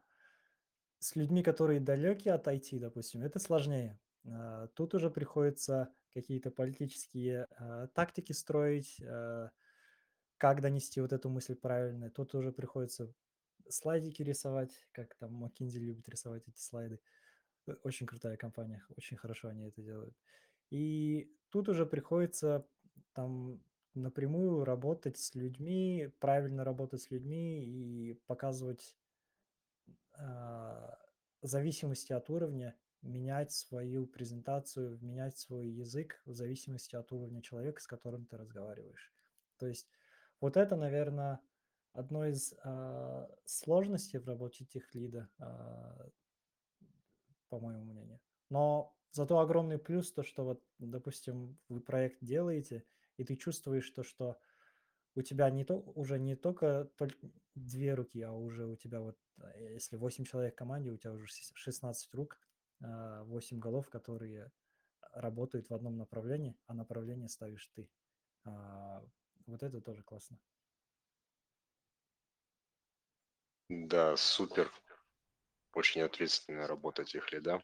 с 1.00 1.16
людьми, 1.16 1.42
которые 1.42 1.80
далеки 1.80 2.30
от 2.30 2.48
IT, 2.48 2.80
допустим, 2.80 3.24
это 3.24 3.40
сложнее. 3.40 4.00
А, 4.28 4.68
Тут 4.76 4.94
уже 4.94 5.10
приходится 5.10 5.90
какие-то 6.14 6.52
политические 6.52 7.48
а, 7.58 7.88
тактики 7.88 8.34
строить, 8.34 9.02
как 10.38 10.62
донести 10.62 11.02
вот 11.02 11.12
эту 11.12 11.30
мысль 11.30 11.56
правильно. 11.56 12.12
Тут 12.12 12.36
уже 12.36 12.52
приходится 12.52 13.12
слайдики 13.68 14.22
рисовать, 14.22 14.80
как 14.92 15.16
там 15.16 15.44
McKinsey 15.44 15.80
любит 15.80 16.08
рисовать 16.08 16.48
эти 16.48 16.60
слайды. 16.60 17.00
Э, 17.66 17.74
Очень 17.82 18.06
крутая 18.06 18.38
компания, 18.38 18.84
очень 18.96 19.18
хорошо 19.18 19.48
они 19.48 19.64
это 19.64 19.82
делают. 19.82 20.16
И 20.70 21.32
тут 21.50 21.68
уже 21.70 21.88
приходится 21.88 22.68
там 23.14 23.60
напрямую 23.96 24.66
работать 24.66 25.18
с 25.18 25.34
людьми, 25.36 26.12
правильно 26.20 26.64
работать 26.64 27.02
с 27.02 27.12
людьми 27.12 27.64
и 27.64 28.14
показывать 28.28 28.96
в 30.18 30.98
зависимости 31.42 32.14
от 32.14 32.30
уровня 32.30 32.74
менять 33.02 33.52
свою 33.52 34.08
презентацию, 34.08 34.98
менять 35.02 35.38
свой 35.38 35.68
язык 35.68 36.22
в 36.26 36.34
зависимости 36.34 36.96
от 36.96 37.12
уровня 37.12 37.42
человека, 37.42 37.82
с 37.82 37.88
которым 37.88 38.26
ты 38.26 38.38
разговариваешь. 38.38 39.14
То 39.58 39.68
есть 39.68 39.90
вот 40.42 40.58
это, 40.58 40.76
наверное, 40.76 41.40
одно 41.94 42.26
из 42.26 42.54
а, 42.64 43.30
сложностей 43.46 44.20
в 44.20 44.28
работе 44.28 44.66
техлида, 44.66 45.30
а, 45.40 46.10
по 47.50 47.60
моему 47.60 47.86
мнению. 47.86 48.20
Но 48.50 48.98
зато 49.12 49.40
огромный 49.40 49.78
плюс 49.78 50.12
то, 50.12 50.24
что 50.24 50.44
вот, 50.44 50.64
допустим, 50.80 51.58
вы 51.70 51.80
проект 51.80 52.24
делаете, 52.24 52.84
и 53.18 53.24
ты 53.24 53.36
чувствуешь 53.36 53.90
то, 53.92 54.04
что 54.04 54.38
у 55.16 55.22
тебя 55.22 55.50
не 55.50 55.64
то, 55.64 55.80
уже 55.96 56.20
не 56.20 56.36
только, 56.36 56.92
только 56.98 57.18
две 57.56 57.94
руки, 57.94 58.22
а 58.22 58.32
уже 58.32 58.66
у 58.66 58.76
тебя 58.76 59.00
вот, 59.00 59.18
э, 59.42 59.74
если 59.74 59.98
8 59.98 60.26
человек 60.26 60.54
в 60.54 60.58
команде, 60.58 60.92
у 60.92 60.98
тебя 60.98 61.14
уже 61.14 61.28
16 61.28 62.14
рук, 62.14 62.38
8 62.82 63.60
голов, 63.60 63.90
которые 63.90 64.52
работают 65.14 65.70
в 65.70 65.74
одном 65.74 65.98
направлении, 65.98 66.58
а 66.68 66.74
направление 66.74 67.30
ставишь 67.30 67.68
ты. 67.74 67.90
А, 68.44 69.02
Вот 69.48 69.64
это 69.64 69.82
тоже 69.82 70.04
классно. 70.04 70.38
Да, 73.70 74.16
супер. 74.18 74.72
Очень 75.74 76.02
ответственная 76.02 76.68
работа 76.68 77.04
техлида. 77.04 77.62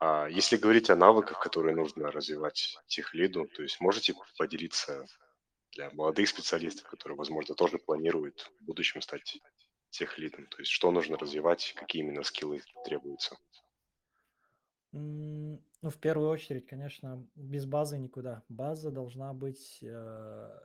А 0.00 0.28
если 0.28 0.56
говорить 0.56 0.88
о 0.88 0.96
навыках, 0.96 1.38
которые 1.40 1.76
нужно 1.76 2.10
развивать 2.10 2.78
техлиду, 2.86 3.46
то 3.46 3.62
есть 3.62 3.80
можете 3.80 4.14
поделиться 4.38 5.06
для 5.72 5.90
молодых 5.90 6.26
специалистов, 6.26 6.88
которые, 6.88 7.18
возможно, 7.18 7.54
тоже 7.54 7.78
планируют 7.78 8.50
в 8.60 8.64
будущем 8.64 9.02
стать 9.02 9.38
техлидом, 9.90 10.46
то 10.46 10.58
есть 10.58 10.70
что 10.70 10.90
нужно 10.90 11.18
развивать, 11.18 11.74
какие 11.76 12.02
именно 12.02 12.22
скиллы 12.22 12.62
требуются? 12.86 13.36
Ну, 14.92 15.60
в 15.82 15.98
первую 15.98 16.30
очередь, 16.30 16.66
конечно, 16.66 17.26
без 17.34 17.66
базы 17.66 17.98
никуда. 17.98 18.42
База 18.48 18.90
должна 18.90 19.32
быть 19.34 19.78
э, 19.82 20.60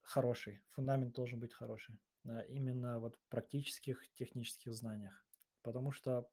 хороший, 0.00 0.62
фундамент 0.70 1.12
должен 1.12 1.38
быть 1.40 1.52
хороший. 1.52 1.98
э, 2.24 2.46
Именно 2.48 3.00
вот 3.00 3.16
в 3.16 3.28
практических 3.28 4.02
технических 4.14 4.74
знаниях. 4.74 5.26
Потому 5.62 5.92
что 5.92 6.30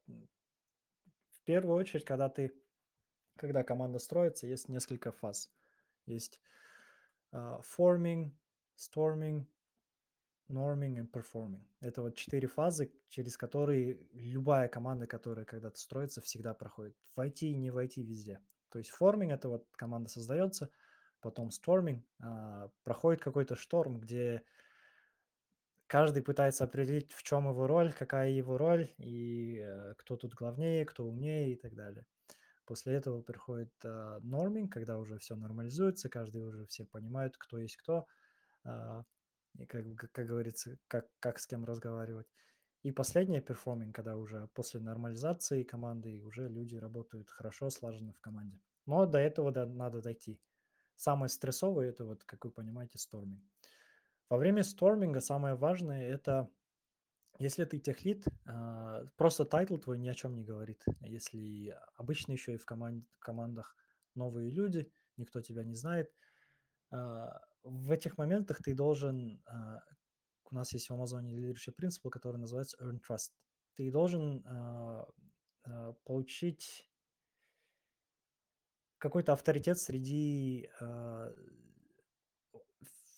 в 1.44 1.46
первую 1.46 1.76
очередь, 1.76 2.06
когда 2.06 2.30
ты, 2.30 2.54
когда 3.36 3.62
команда 3.62 3.98
строится, 3.98 4.46
есть 4.46 4.70
несколько 4.70 5.12
фаз. 5.12 5.50
Есть 6.06 6.40
а, 7.32 7.60
forming, 7.76 8.30
storming, 8.78 9.44
norming 10.48 10.96
и 10.96 11.02
performing. 11.02 11.62
Это 11.80 12.00
вот 12.00 12.16
четыре 12.16 12.48
фазы, 12.48 12.90
через 13.10 13.36
которые 13.36 14.00
любая 14.14 14.68
команда, 14.68 15.06
которая 15.06 15.44
когда-то 15.44 15.78
строится, 15.78 16.22
всегда 16.22 16.54
проходит. 16.54 16.96
В 17.14 17.20
IT 17.20 17.40
и 17.42 17.58
не 17.58 17.70
в 17.70 17.76
IT 17.76 18.02
везде. 18.02 18.40
То 18.70 18.78
есть 18.78 18.90
forming 18.98 19.30
это 19.30 19.50
вот 19.50 19.66
команда 19.76 20.08
создается, 20.08 20.70
потом 21.20 21.50
storming 21.50 22.00
а, 22.22 22.70
проходит 22.84 23.22
какой-то 23.22 23.54
шторм, 23.54 24.00
где 24.00 24.42
каждый 25.86 26.22
пытается 26.22 26.64
определить, 26.64 27.12
в 27.12 27.22
чем 27.22 27.48
его 27.48 27.66
роль, 27.66 27.92
какая 27.92 28.30
его 28.30 28.58
роль, 28.58 28.92
и 28.98 29.58
э, 29.58 29.94
кто 29.98 30.16
тут 30.16 30.34
главнее, 30.34 30.84
кто 30.84 31.04
умнее 31.04 31.52
и 31.52 31.56
так 31.56 31.74
далее. 31.74 32.04
После 32.64 32.94
этого 32.94 33.22
приходит 33.22 33.72
э, 33.84 34.18
норминг, 34.22 34.72
когда 34.72 34.98
уже 34.98 35.18
все 35.18 35.36
нормализуется, 35.36 36.08
каждый 36.08 36.42
уже 36.42 36.66
все 36.66 36.84
понимают, 36.84 37.36
кто 37.36 37.58
есть 37.58 37.76
кто, 37.76 38.06
а, 38.64 39.04
и 39.58 39.66
как, 39.66 39.84
как 40.12 40.26
говорится, 40.26 40.78
как, 40.88 41.06
как 41.20 41.38
с 41.38 41.46
кем 41.46 41.64
разговаривать. 41.64 42.26
И 42.82 42.92
последнее 42.92 43.40
перформинг, 43.40 43.94
когда 43.94 44.16
уже 44.16 44.48
после 44.54 44.80
нормализации 44.80 45.62
команды 45.62 46.20
уже 46.20 46.48
люди 46.48 46.76
работают 46.76 47.30
хорошо, 47.30 47.70
слаженно 47.70 48.12
в 48.12 48.20
команде. 48.20 48.60
Но 48.86 49.06
до 49.06 49.18
этого 49.18 49.52
да, 49.52 49.66
надо 49.66 50.02
дойти. 50.02 50.38
Самое 50.96 51.28
стрессовое 51.28 51.88
это 51.88 52.04
вот, 52.04 52.24
как 52.24 52.44
вы 52.44 52.50
понимаете, 52.50 52.98
storming. 52.98 53.42
Во 54.34 54.38
время 54.38 54.64
storming 54.64 55.14
а 55.14 55.20
самое 55.20 55.54
важное 55.54 56.08
это 56.08 56.50
если 57.38 57.64
ты 57.64 57.78
tech 57.78 57.99
lead, 57.99 58.26
а, 58.46 59.06
просто 59.16 59.44
title 59.44 59.76
твой 59.78 59.96
ни 59.96 60.08
о 60.08 60.14
чем 60.14 60.34
не 60.34 60.42
говорит. 60.42 60.84
Если 61.02 61.72
обычно 61.94 62.32
еще 62.32 62.54
и 62.54 62.56
в 62.56 62.64
команд, 62.64 63.06
командах 63.20 63.76
новые 64.16 64.50
люди, 64.50 64.90
никто 65.16 65.40
тебя 65.40 65.62
не 65.62 65.76
знает, 65.76 66.12
а, 66.90 67.42
в 67.62 67.92
этих 67.92 68.18
моментах 68.18 68.58
ты 68.60 68.74
должен... 68.74 69.40
а, 69.46 69.84
У 70.50 70.54
нас 70.56 70.72
есть 70.72 70.90
в 70.90 70.92
Amazon 70.94 71.30
Leadership 71.30 71.76
Principle, 71.80 72.10
который 72.10 72.38
называется 72.38 72.76
Earn 72.82 72.98
Trust. 73.08 73.30
Ты 73.76 73.92
должен 73.92 74.42
получить 76.02 76.90
какой-то 78.98 79.32
авторитет 79.32 79.78
среди 79.78 80.68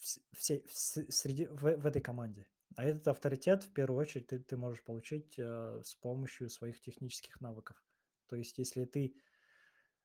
вс- 0.07 0.21
все, 0.33 0.59
вс- 0.69 1.11
среди 1.11 1.47
в, 1.47 1.77
в 1.77 1.87
этой 1.87 2.01
команде. 2.01 2.47
А 2.77 2.85
этот 2.85 3.09
авторитет, 3.09 3.65
в 3.65 3.73
первую 3.73 4.01
очередь, 4.01 4.29
ты, 4.29 4.39
ты 4.39 4.57
можешь 4.57 4.83
получить 4.85 5.35
э, 5.39 5.81
с 5.85 5.95
помощью 5.95 6.51
своих 6.51 6.81
технических 6.81 7.41
навыков. 7.41 7.83
То 8.29 8.37
есть, 8.37 8.59
если 8.59 8.85
ты 8.85 9.15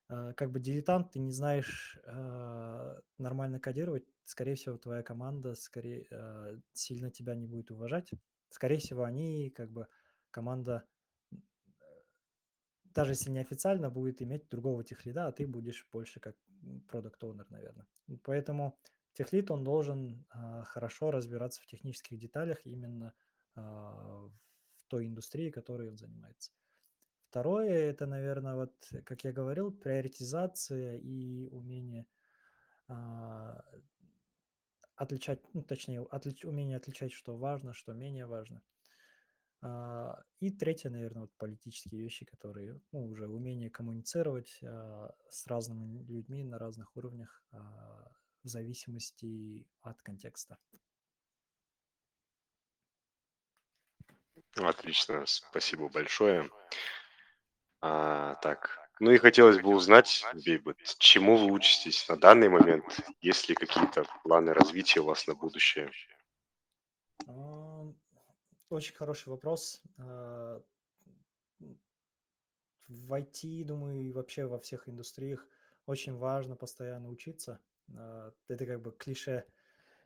э, 0.10 0.34
как 0.36 0.52
бы 0.52 0.60
дилетант, 0.60 1.12
ты 1.12 1.20
не 1.20 1.32
знаешь 1.32 2.00
э, 2.06 3.00
нормально 3.18 3.60
кодировать, 3.60 4.06
скорее 4.26 4.56
всего, 4.56 4.78
твоя 4.78 5.04
команда 5.04 5.56
скорее 5.56 6.08
э, 6.10 6.60
сильно 6.74 7.12
тебя 7.12 7.36
не 7.36 7.46
будет 7.48 7.72
уважать. 7.72 8.12
Скорее 8.50 8.78
всего, 8.78 9.04
они 9.04 9.50
как 9.50 9.70
бы 9.70 9.88
команда 10.32 10.84
даже 12.94 13.14
если 13.14 13.32
неофициально 13.32 13.90
будет 13.90 14.22
иметь 14.22 14.50
другого 14.50 14.84
техлида, 14.84 15.28
а 15.28 15.32
ты 15.32 15.48
будешь 15.48 15.88
больше 15.92 16.20
как 16.20 16.36
продукт 16.90 17.24
owner, 17.24 17.46
наверное. 17.50 17.88
Поэтому 18.24 18.78
техлит, 19.14 19.52
он 19.52 19.64
должен 19.64 20.26
а, 20.30 20.64
хорошо 20.64 21.12
разбираться 21.12 21.62
в 21.62 21.68
технических 21.68 22.20
деталях 22.20 22.66
именно 22.66 23.14
а, 23.56 24.30
в 24.76 24.86
той 24.88 25.08
индустрии, 25.08 25.52
которой 25.52 25.90
он 25.90 25.98
занимается. 25.98 26.52
Второе, 27.30 27.72
это, 27.72 28.06
наверное, 28.08 28.56
вот, 28.56 28.74
как 29.06 29.24
я 29.24 29.32
говорил, 29.32 29.72
приоритизация 29.72 30.98
и 30.98 31.48
умение 31.50 32.06
а, 32.88 33.64
отличать, 34.96 35.42
ну, 35.54 35.64
точнее, 35.64 36.02
отлич, 36.12 36.46
умение 36.46 36.78
отличать, 36.78 37.14
что 37.14 37.38
важно, 37.38 37.74
что 37.74 37.94
менее 37.94 38.26
важно. 38.26 38.62
И 40.40 40.50
третье, 40.50 40.90
наверное, 40.90 41.22
вот 41.22 41.38
политические 41.38 42.02
вещи, 42.02 42.26
которые, 42.26 42.82
ну, 42.92 43.08
уже 43.08 43.28
умение 43.28 43.70
коммуницировать 43.70 44.60
с 44.60 45.48
разными 45.48 46.04
людьми 46.04 46.44
на 46.44 46.58
разных 46.58 46.96
уровнях 46.96 47.44
в 48.44 48.48
зависимости 48.48 49.66
от 49.82 50.02
контекста. 50.02 50.58
Отлично, 54.56 55.26
спасибо 55.26 55.90
большое. 55.90 56.50
А, 57.80 58.36
так, 58.36 58.78
ну 59.00 59.12
и 59.12 59.18
хотелось 59.18 59.60
бы 59.60 59.74
узнать, 59.74 60.24
Бейбут, 60.46 60.78
чему 61.00 61.38
вы 61.38 61.52
учитесь 61.52 62.08
на 62.08 62.18
данный 62.18 62.50
момент? 62.50 62.86
Есть 63.22 63.50
ли 63.50 63.56
какие-то 63.56 64.06
планы 64.24 64.54
развития 64.54 65.00
у 65.00 65.06
вас 65.06 65.26
на 65.26 65.36
будущее? 65.36 65.92
Очень 68.70 68.96
хороший 68.96 69.30
вопрос. 69.30 69.82
В 69.98 70.64
IT, 72.90 73.64
думаю, 73.64 74.02
и 74.02 74.12
вообще 74.12 74.46
во 74.46 74.60
всех 74.60 74.88
индустриях 74.90 75.48
очень 75.86 76.16
важно 76.16 76.56
постоянно 76.56 77.10
учиться. 77.10 77.60
Это 78.48 78.66
как 78.66 78.82
бы 78.82 78.92
клише 78.92 79.46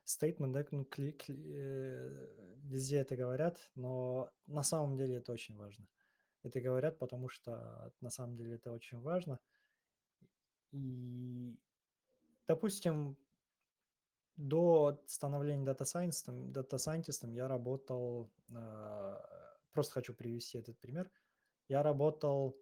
стейтмент, 0.06 0.54
да, 0.54 0.66
ну, 0.72 0.86
кли, 0.86 1.12
кли, 1.12 1.36
э, 1.56 2.28
везде 2.64 2.98
это 2.98 3.16
говорят, 3.16 3.60
но 3.76 4.30
на 4.48 4.64
самом 4.64 4.98
деле 4.98 5.16
это 5.16 5.34
очень 5.34 5.56
важно. 5.56 5.88
Это 6.44 6.62
говорят, 6.62 7.00
потому 7.00 7.28
что 7.28 7.92
на 8.02 8.12
самом 8.12 8.38
деле 8.38 8.56
это 8.56 8.72
очень 8.72 9.02
важно. 9.02 9.40
И, 10.72 11.58
допустим, 12.48 13.18
до 14.38 15.02
становления 15.08 15.66
data 15.66 15.86
scientist 15.86 16.35
ом, 16.35 16.52
data 16.52 16.78
scientist 16.78 17.23
ом 17.23 17.34
я 17.34 17.48
работал, 17.48 18.30
э, 18.50 19.18
просто 19.74 19.94
хочу 19.94 20.14
привести 20.14 20.60
этот 20.60 20.78
пример, 20.80 21.10
я 21.68 21.82
работал 21.84 22.56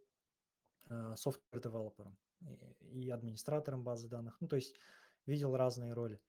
software 1.15 1.58
developer 1.58 2.07
ом 2.07 2.17
и, 2.41 3.05
и 3.05 3.09
администратором 3.09 3.83
базы 3.83 4.07
данных, 4.07 4.37
ну, 4.41 4.47
то 4.47 4.57
есть 4.57 4.75
видел 5.25 5.55
разные 5.55 5.93
роли. 5.93 6.19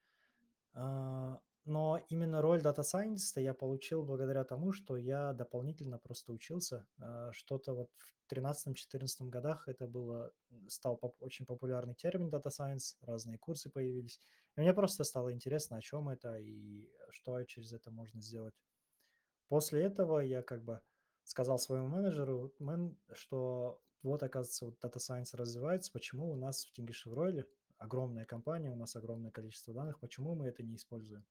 А, 0.75 1.41
но 1.65 2.05
именно 2.11 2.43
роль 2.43 2.61
data 2.61 2.83
scientist 2.83 3.35
а 3.35 3.41
я 3.41 3.55
получил 3.55 4.03
благодаря 4.03 4.45
тому, 4.45 4.73
что 4.73 4.97
я 4.97 5.33
дополнительно 5.33 5.99
просто 5.99 6.33
учился. 6.33 6.87
А, 7.01 7.33
что-то 7.33 7.73
вот 7.75 7.91
в 8.27 8.33
13-14 8.33 9.29
годах 9.29 9.69
это 9.69 9.87
было, 9.87 10.33
стал 10.69 10.97
поп- 10.97 11.17
очень 11.21 11.47
популярный 11.47 11.95
термин 11.95 12.31
дата 12.31 12.51
сайенс, 12.51 12.97
разные 13.03 13.39
курсы 13.39 13.71
появились. 13.71 14.21
И 14.57 14.61
мне 14.61 14.75
просто 14.75 15.05
стало 15.05 15.33
интересно, 15.33 15.79
о 15.79 15.81
чем 15.81 16.09
это 16.09 16.37
и 16.37 16.89
что 17.11 17.43
через 17.45 17.73
это 17.73 17.91
можно 17.91 18.21
сделать. 18.21 18.55
После 19.49 19.83
этого 19.83 20.21
я 20.21 20.43
как 20.43 20.63
бы 20.63 20.81
сказал 21.23 21.59
своему 21.59 21.89
менеджеру, 21.89 22.53
мен, 22.59 22.97
что 23.13 23.81
вот, 24.03 24.23
оказывается, 24.23 24.67
вот 24.67 24.79
Data 24.83 24.99
Science 24.99 25.35
развивается, 25.35 25.91
почему 25.93 26.31
у 26.31 26.37
нас 26.37 26.67
в 26.67 26.73
Тингишевройле 26.73 27.47
огромная 27.79 28.25
компания, 28.25 28.71
у 28.71 28.77
нас 28.77 28.97
огромное 28.97 29.31
количество 29.31 29.75
данных, 29.75 30.01
почему 30.01 30.35
мы 30.35 30.47
это 30.47 30.63
не 30.63 30.77
используем? 30.77 31.25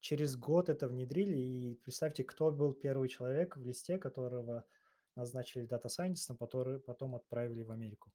Через 0.00 0.36
год 0.36 0.68
это 0.68 0.88
внедрили, 0.88 1.36
и 1.36 1.74
представьте, 1.74 2.24
кто 2.24 2.50
был 2.52 2.72
первый 2.72 3.08
человек 3.08 3.56
в 3.56 3.62
листе, 3.62 3.98
которого 3.98 4.64
назначили 5.16 5.66
дата-сайентистом, 5.66 6.36
который 6.36 6.78
потом 6.78 7.14
отправили 7.16 7.62
в 7.62 7.72
Америку. 7.72 8.12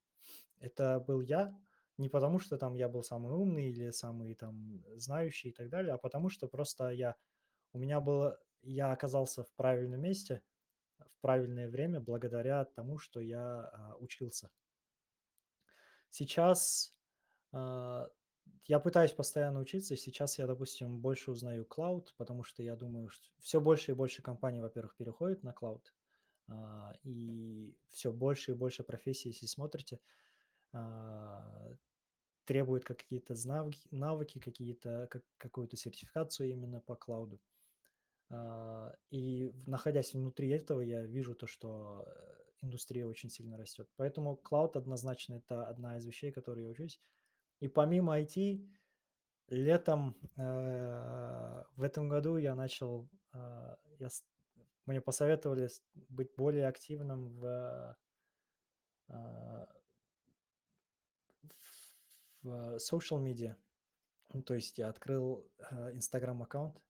Это 0.60 1.00
был 1.02 1.22
я, 1.22 1.54
не 1.98 2.10
потому 2.10 2.40
что 2.40 2.58
там 2.58 2.76
я 2.76 2.88
был 2.88 3.04
самый 3.04 3.34
умный 3.34 3.70
или 3.70 3.92
самый 3.92 4.34
там 4.36 4.84
знающий 4.96 5.50
и 5.50 5.52
так 5.52 5.70
далее, 5.70 5.94
а 5.94 5.98
потому 5.98 6.30
что 6.30 6.48
просто 6.48 6.90
я, 6.90 7.16
у 7.74 7.78
меня 7.78 8.00
было, 8.00 8.40
я 8.62 8.92
оказался 8.92 9.44
в 9.44 9.52
правильном 9.56 10.02
месте, 10.02 10.42
в 10.98 11.22
правильное 11.22 11.68
время 11.68 12.00
благодаря 12.00 12.66
тому, 12.66 12.98
что 12.98 13.20
я 13.20 13.42
а, 13.42 13.96
учился. 14.00 14.50
Сейчас 16.10 16.96
я 17.54 18.80
пытаюсь 18.80 19.12
постоянно 19.12 19.60
учиться. 19.60 19.96
Сейчас 19.96 20.40
я, 20.40 20.48
допустим, 20.48 21.00
больше 21.00 21.32
узнаю 21.32 21.66
клауд, 21.66 22.14
потому 22.18 22.44
что 22.44 22.64
я 22.64 22.76
думаю, 22.76 23.10
что 23.10 23.30
все 23.42 23.60
больше 23.60 23.92
и 23.92 23.96
больше 23.96 24.22
компаний, 24.22 24.62
во-первых, 24.62 24.96
переходят 24.96 25.44
на 25.44 25.54
клауд. 25.54 25.94
А, 26.50 26.94
и 27.04 27.76
все 27.92 28.12
больше 28.12 28.52
и 28.52 28.56
больше 28.56 28.84
профессий, 28.84 29.30
если 29.30 29.46
смотрите, 29.46 30.00
а, 30.72 31.76
требуют 32.46 32.86
какие-то 32.86 33.36
навыки, 33.92 34.40
какие-то, 34.40 35.08
как, 35.10 35.24
какую-то 35.38 35.78
сертификацию 35.78 36.50
именно 36.50 36.80
по 36.80 36.96
клауду. 36.96 37.40
И 39.12 39.54
находясь 39.68 40.14
внутри 40.14 40.50
этого, 40.50 40.82
я 40.82 41.04
вижу 41.04 41.36
то, 41.36 41.46
что 41.46 42.04
э, 42.08 42.34
индустрия 42.64 43.06
очень 43.06 43.30
сильно 43.30 43.58
растет. 43.58 43.88
Поэтому 43.96 44.38
клауд 44.38 44.76
однозначно 44.76 45.36
это 45.36 45.68
одна 45.68 45.98
из 45.98 46.06
вещей, 46.06 46.32
которые 46.32 46.64
я 46.64 46.72
учусь. 46.72 47.00
И 47.64 47.70
помимо 47.70 48.20
IT, 48.20 48.62
летом 49.48 50.18
э, 50.36 51.64
в 51.78 51.82
этом 51.82 52.10
году 52.10 52.36
я 52.36 52.56
начал, 52.56 53.08
э, 53.34 53.76
я, 54.00 54.10
мне 54.86 55.00
посоветовали 55.00 55.70
быть 56.10 56.36
более 56.36 56.68
активным 56.68 57.30
в, 57.30 57.98
э, 59.08 59.66
в 62.42 62.76
social 62.80 63.24
media. 63.24 63.56
Ну, 64.34 64.44
то 64.44 64.56
есть 64.56 64.78
я 64.78 64.90
открыл 64.90 65.50
э, 65.72 65.94
Instagram 65.94 66.44
аккаунт, 66.44 66.84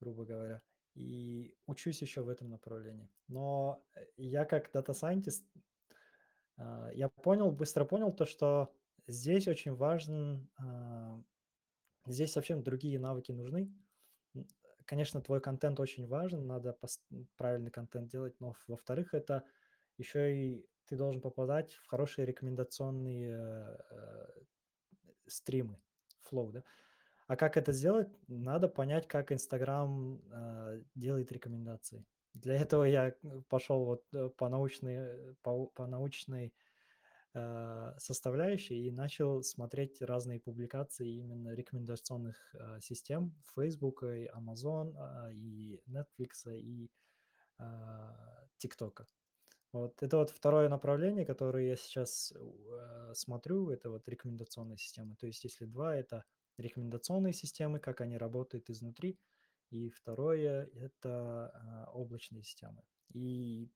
грубо 0.00 0.24
говоря, 0.24 0.62
и 0.94 1.54
учусь 1.66 2.00
еще 2.00 2.22
в 2.22 2.30
этом 2.30 2.48
направлении. 2.48 3.10
Но 3.26 3.84
я 4.16 4.46
как 4.46 4.72
data 4.72 4.93
scientist, 4.93 5.44
э, 6.56 6.92
я 6.94 7.10
понял, 7.10 7.52
быстро 7.52 7.84
понял 7.84 8.10
то, 8.10 8.24
что 8.24 8.74
Здесь 9.08 9.48
очень 9.48 9.74
важен, 9.74 10.50
а, 10.58 11.18
здесь 12.06 12.30
совсем 12.30 12.62
другие 12.62 12.98
навыки 12.98 13.32
нужны. 13.32 13.72
Конечно, 14.84 15.22
твой 15.22 15.40
контент 15.40 15.80
очень 15.80 16.06
важен, 16.06 16.46
надо 16.46 16.78
правильный 17.38 17.70
контент 17.70 18.10
делать, 18.10 18.38
но 18.38 18.54
во-вторых, 18.66 19.14
это 19.14 19.44
еще 19.96 20.36
и 20.36 20.66
ты 20.86 20.96
должен 20.96 21.22
попадать 21.22 21.72
в 21.72 21.86
хорошие 21.86 22.26
рекомендационные 22.26 23.78
э, 23.90 24.28
стримы, 25.26 25.78
флоу, 26.22 26.52
да. 26.52 26.64
А 27.26 27.36
как 27.36 27.58
это 27.58 27.72
сделать? 27.72 28.08
Надо 28.26 28.68
понять, 28.68 29.06
как 29.06 29.32
Инстаграм 29.32 30.22
э, 30.30 30.82
делает 30.94 31.32
рекомендации. 31.32 32.06
Для 32.34 32.54
этого 32.54 32.84
я 32.84 33.14
пошел 33.48 33.84
вот 33.84 34.04
э, 34.14 34.30
по 34.30 34.48
научной, 34.48 35.34
по, 35.42 35.66
по 35.66 35.86
научной 35.86 36.46
Э, 36.46 36.67
составляющей 37.98 38.86
и 38.86 38.90
начал 38.90 39.42
смотреть 39.42 40.00
разные 40.00 40.40
публикации 40.40 41.18
именно 41.18 41.54
рекомендационных 41.54 42.36
э, 42.54 42.80
систем 42.80 43.34
Facebook, 43.54 44.02
и 44.02 44.28
Amazon, 44.34 44.94
а, 44.96 45.30
и 45.30 45.80
Netflix, 45.86 46.50
и 46.58 46.90
TikTok. 48.58 49.04
Вот 49.72 50.02
это 50.02 50.16
вот 50.16 50.30
второе 50.30 50.68
направление, 50.68 51.26
которое 51.26 51.68
я 51.68 51.76
сейчас 51.76 52.32
э, 52.32 53.12
смотрю, 53.14 53.68
это 53.70 53.90
вот 53.90 54.08
рекомендационные 54.08 54.78
системы. 54.78 55.14
То 55.16 55.26
есть 55.26 55.44
если 55.44 55.66
два, 55.66 55.94
это 55.94 56.24
рекомендационные 56.56 57.34
системы, 57.34 57.78
как 57.78 58.00
они 58.00 58.16
работают 58.16 58.70
изнутри, 58.70 59.18
и 59.70 59.90
второе– 59.90 60.70
это 60.74 61.52
э, 61.52 61.90
облачные 61.92 62.44
системы. 62.44 62.82
И 63.12 63.70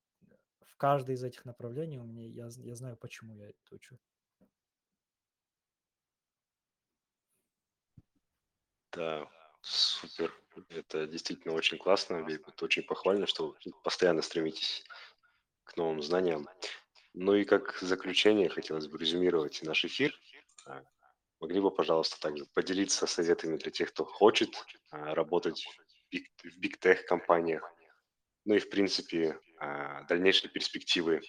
в 0.68 0.76
каждой 0.76 1.14
из 1.14 1.24
этих 1.24 1.44
направлений 1.44 1.98
у 1.98 2.04
меня, 2.04 2.26
я, 2.26 2.48
я 2.58 2.74
знаю, 2.74 2.96
почему 2.96 3.34
я 3.34 3.48
это 3.48 3.74
учу. 3.74 3.98
Да, 8.92 9.26
супер. 9.62 10.32
Это 10.68 11.06
действительно 11.06 11.54
очень 11.54 11.78
классно. 11.78 12.26
Это 12.28 12.64
очень 12.64 12.82
похвально, 12.82 13.26
что 13.26 13.56
постоянно 13.82 14.22
стремитесь 14.22 14.84
к 15.64 15.76
новым 15.76 16.02
знаниям. 16.02 16.48
Ну 17.14 17.34
и 17.34 17.44
как 17.44 17.78
заключение 17.80 18.48
хотелось 18.48 18.86
бы 18.86 18.98
резюмировать 18.98 19.62
наш 19.62 19.84
эфир. 19.84 20.18
А, 20.66 20.82
могли 21.40 21.60
бы, 21.60 21.70
пожалуйста, 21.70 22.20
также 22.20 22.46
поделиться 22.54 23.06
советами 23.06 23.56
для 23.56 23.70
тех, 23.70 23.90
кто 23.90 24.04
хочет 24.04 24.50
а, 24.90 25.14
работать 25.14 25.66
в 26.10 26.58
биг-тех 26.58 27.04
компаниях, 27.06 27.62
ну 28.44 28.54
и, 28.54 28.58
в 28.58 28.68
принципе, 28.70 29.38
дальнейшие 30.08 30.50
перспективы 30.50 31.20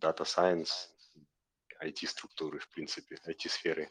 Data 0.00 0.24
Science 0.24 0.90
IT-структуры, 1.82 2.58
в 2.58 2.68
принципе, 2.70 3.16
IT-сферы? 3.26 3.88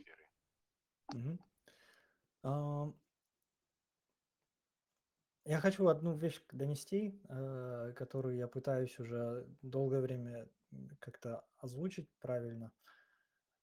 Я 5.45 5.61
хочу 5.61 5.87
одну 5.87 6.15
вещь 6.15 6.39
донести, 6.51 7.19
э, 7.27 7.93
которую 7.95 8.35
я 8.35 8.47
пытаюсь 8.47 8.99
уже 8.99 9.47
долгое 9.63 9.99
время 9.99 10.47
как-то 10.99 11.43
озвучить 11.57 12.07
правильно. 12.19 12.71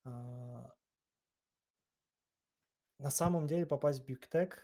А 0.03 0.75
на 2.99 3.11
самом 3.11 3.47
деле 3.47 3.67
попасть 3.67 4.01
в 4.01 4.11
Big 4.11 4.29
Tech 4.33 4.55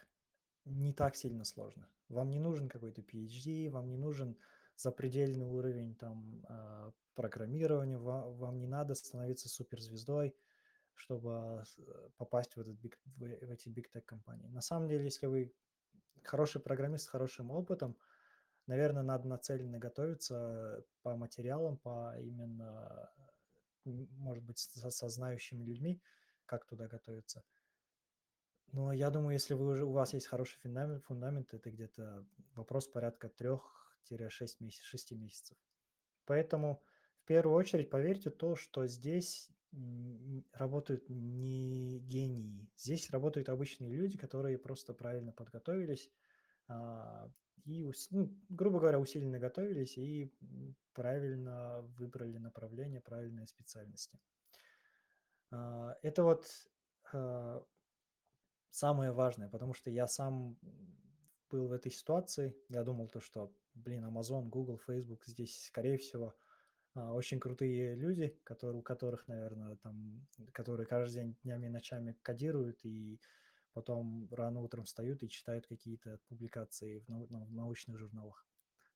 не 0.64 0.92
так 0.92 1.14
сильно 1.14 1.45
сложно. 1.45 1.88
Вам 2.09 2.31
не 2.31 2.40
нужен 2.40 2.68
какой-то 2.68 3.03
PhD, 3.03 3.71
вам 3.71 3.88
не 3.88 3.97
нужен 3.97 4.37
запредельный 4.83 5.47
уровень 5.47 5.95
там 5.95 6.45
а, 6.49 6.92
программирования, 7.14 7.99
вам, 7.99 8.35
вам 8.37 8.59
не 8.59 8.66
надо 8.66 8.95
становиться 8.95 9.49
суперзвездой, 9.49 10.35
чтобы 10.95 11.62
попасть 12.16 12.55
в, 12.57 12.61
этот 12.61 12.75
big, 12.81 12.95
в, 13.16 13.23
эти 13.25 13.68
Big 13.68 13.87
Tech 13.92 14.03
компании. 14.03 14.49
На 14.49 14.61
самом 14.61 14.88
деле, 14.88 15.05
если 15.05 15.27
вы 15.27 15.55
хороший 16.23 16.61
программист 16.61 17.07
с 17.07 17.09
хорошим 17.09 17.51
опытом, 17.51 17.97
наверное, 18.66 19.03
надо 19.03 19.29
нацеленно 19.29 19.79
готовиться 19.79 20.85
по 21.03 21.16
материалам, 21.16 21.79
по 21.79 22.16
именно, 22.18 23.11
может 23.85 24.45
быть, 24.45 24.59
со, 24.59 24.90
со 24.90 25.09
знающими 25.09 25.64
людьми, 25.64 26.01
как 26.47 26.64
туда 26.66 26.88
готовиться. 26.88 27.42
Но 28.73 28.92
я 28.92 29.11
думаю, 29.11 29.35
если 29.35 29.55
вы 29.55 29.66
уже, 29.66 29.85
у 29.85 29.92
вас 29.92 30.14
есть 30.14 30.27
хороший 30.27 30.59
фундамент, 30.62 31.05
фундамент 31.05 31.53
это 31.53 31.71
где-то 31.71 32.27
вопрос 32.55 32.88
порядка 32.88 33.29
3-6 34.11 34.57
месяцев, 34.61 34.87
6 34.87 35.12
месяцев. 35.12 35.57
Поэтому 36.25 36.83
в 37.23 37.27
первую 37.27 37.57
очередь 37.57 37.91
поверьте 37.91 38.31
то, 38.31 38.57
что 38.57 38.87
здесь 38.87 39.51
работают 40.53 41.09
не 41.09 41.99
гении. 42.01 42.69
Здесь 42.77 43.11
работают 43.11 43.49
обычные 43.49 43.91
люди, 43.91 44.19
которые 44.19 44.59
просто 44.59 44.93
правильно 44.93 45.33
подготовились 45.33 46.11
а, 46.69 47.31
и, 47.65 47.93
ну, 48.11 48.37
грубо 48.49 48.81
говоря, 48.81 48.99
усиленно 48.99 49.38
готовились 49.38 49.97
и 49.97 50.33
правильно 50.95 51.81
выбрали 51.97 52.38
направление, 52.38 53.01
правильные 53.01 53.47
специальности. 53.47 54.19
А, 55.51 55.97
это 56.03 56.25
вот 56.25 56.47
а, 57.12 57.65
самое 58.71 59.12
важное, 59.12 59.49
потому 59.49 59.75
что 59.75 59.91
я 59.91 60.09
сам 60.09 60.59
был 61.53 61.69
в 61.69 61.73
этой 61.73 61.93
ситуации. 61.93 62.57
Я 62.69 62.83
думал 62.83 63.09
то, 63.09 63.21
что, 63.21 63.53
блин, 63.75 64.05
Amazon, 64.05 64.49
Google, 64.49 64.79
Facebook 64.79 65.25
здесь, 65.27 65.67
скорее 65.67 65.99
всего, 65.99 66.35
а, 66.95 67.12
очень 67.12 67.38
крутые 67.38 67.95
люди, 67.95 68.38
которые, 68.45 68.81
у 68.81 68.83
которых, 68.83 69.29
наверное, 69.29 69.77
там, 69.77 70.27
которые 70.53 70.87
каждый 70.87 71.15
день 71.15 71.37
днями 71.43 71.67
и 71.67 71.71
ночами 71.71 72.17
кодируют 72.23 72.85
и 72.85 73.21
потом 73.73 74.29
рано 74.31 74.61
утром 74.61 74.85
встают 74.85 75.23
и 75.23 75.29
читают 75.29 75.67
какие-то 75.67 76.19
публикации 76.29 76.99
в, 77.01 77.09
нау- 77.09 77.27
в 77.27 77.53
научных 77.53 77.99
журналах. 77.99 78.47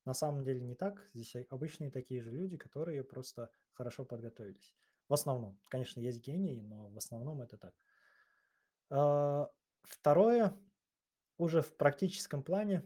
На 0.05 0.13
самом 0.13 0.43
деле 0.43 0.61
не 0.61 0.75
так. 0.75 1.09
Здесь 1.13 1.47
обычные 1.49 1.91
такие 1.91 2.21
же 2.21 2.31
люди, 2.31 2.57
которые 2.57 3.03
просто 3.03 3.49
хорошо 3.73 4.05
подготовились. 4.05 4.73
В 5.09 5.13
основном. 5.13 5.59
Конечно, 5.69 5.99
есть 5.99 6.21
гении, 6.21 6.61
но 6.61 6.89
в 6.89 6.97
основном 6.97 7.41
это 7.41 7.57
так. 7.57 7.73
А, 8.89 9.49
второе, 9.83 10.53
уже 11.37 11.61
в 11.61 11.75
практическом 11.75 12.43
плане, 12.43 12.83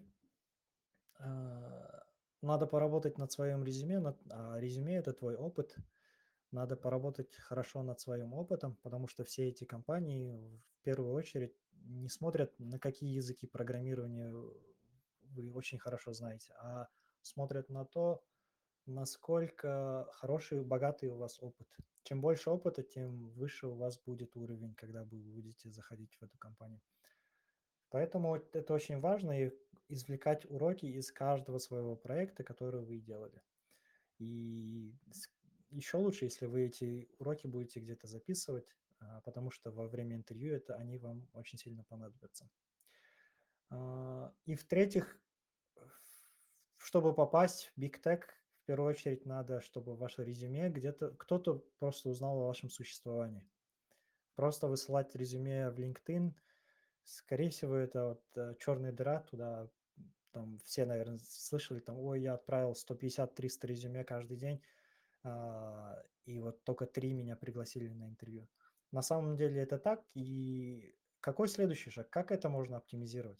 а, 1.20 2.04
надо 2.42 2.68
поработать 2.68 3.18
над 3.18 3.32
своим 3.32 3.64
резюме, 3.64 4.00
над, 4.00 4.18
а 4.30 4.60
резюме 4.60 4.98
это 4.98 5.14
твой 5.14 5.36
опыт. 5.36 5.76
Надо 6.52 6.76
поработать 6.76 7.34
хорошо 7.36 7.82
над 7.84 8.00
своим 8.02 8.34
опытом, 8.34 8.76
потому 8.82 9.08
что 9.08 9.24
все 9.24 9.48
эти 9.48 9.64
компании 9.64 10.62
в 10.80 10.84
первую 10.84 11.14
очередь 11.14 11.56
не 11.86 12.10
смотрят, 12.10 12.54
на 12.60 12.78
какие 12.78 13.14
языки 13.14 13.48
программирования 13.48 14.30
вы 14.30 15.52
очень 15.54 15.80
хорошо 15.80 16.14
знаете, 16.14 16.54
а 16.60 16.90
смотрят 17.22 17.70
на 17.70 17.86
то, 17.86 18.22
насколько 18.86 20.08
хороший, 20.14 20.64
богатый 20.64 21.10
у 21.10 21.18
вас 21.18 21.38
опыт. 21.42 21.68
Чем 22.04 22.20
больше 22.20 22.50
опыта, 22.50 22.84
тем 22.84 23.30
выше 23.30 23.68
у 23.68 23.76
вас 23.76 24.00
будет 24.00 24.36
уровень, 24.36 24.74
когда 24.76 25.04
вы 25.04 25.20
будете 25.20 25.70
заходить 25.70 26.16
в 26.20 26.24
эту 26.24 26.38
компанию. 26.38 26.82
Поэтому 27.92 28.38
это 28.54 28.74
очень 28.74 29.00
важно, 29.00 29.40
и 29.40 29.52
извлекать 29.90 30.50
уроки 30.50 30.86
из 30.86 31.12
каждого 31.12 31.60
своего 31.60 31.96
проекта, 31.96 32.44
который 32.44 32.82
вы 32.82 33.00
делали. 33.00 33.42
И 34.18 34.94
еще 35.70 35.98
лучше, 35.98 36.26
если 36.26 36.46
вы 36.46 36.68
эти 36.68 37.10
уроки 37.20 37.48
будете 37.48 37.82
где-то 37.82 38.08
записывать, 38.08 38.66
а, 39.00 39.22
потому 39.22 39.52
что 39.52 39.72
во 39.72 39.88
время 39.88 40.16
интервью 40.16 40.56
это 40.56 40.76
они 40.76 40.98
вам 40.98 41.28
очень 41.34 41.58
сильно 41.58 41.84
понадобятся. 41.84 42.50
А, 43.70 44.34
и 44.46 44.56
в-третьих, 44.56 45.18
чтобы 46.78 47.14
попасть 47.14 47.72
в 47.76 47.80
Big 47.80 48.02
Tech, 48.02 48.24
в 48.64 48.66
первую 48.66 48.90
очередь 48.90 49.26
надо, 49.26 49.60
чтобы 49.60 49.96
ваше 49.96 50.24
резюме 50.24 50.70
где-то 50.70 51.12
кто-то 51.18 51.66
просто 51.80 52.10
узнал 52.10 52.40
о 52.40 52.48
вашем 52.48 52.70
существовании. 52.70 53.46
Просто 54.36 54.68
высылать 54.68 55.14
резюме 55.16 55.70
в 55.72 55.80
LinkedIn, 55.80 56.34
скорее 57.04 57.50
всего, 57.50 57.76
это 57.76 58.10
вот 58.10 58.24
э, 58.36 58.56
черная 58.60 58.92
дыра, 58.92 59.22
туда 59.22 59.70
там 60.32 60.58
все, 60.66 60.86
наверное, 60.86 61.20
слышали, 61.20 61.80
там, 61.80 62.00
ой, 62.00 62.22
я 62.22 62.34
отправил 62.34 62.74
150-300 62.74 63.68
резюме 63.68 64.04
каждый 64.04 64.38
день, 64.38 64.62
а, 65.24 66.02
и 66.26 66.40
вот 66.40 66.64
только 66.64 66.86
три 66.86 67.14
меня 67.14 67.36
пригласили 67.36 67.90
на 67.90 68.08
интервью. 68.08 68.48
На 68.92 69.02
самом 69.02 69.36
деле 69.36 69.62
это 69.62 69.78
так, 69.78 70.04
и 70.14 70.96
какой 71.20 71.48
следующий 71.48 71.90
шаг? 71.90 72.10
Как 72.10 72.32
это 72.32 72.50
можно 72.50 72.78
оптимизировать? 72.78 73.40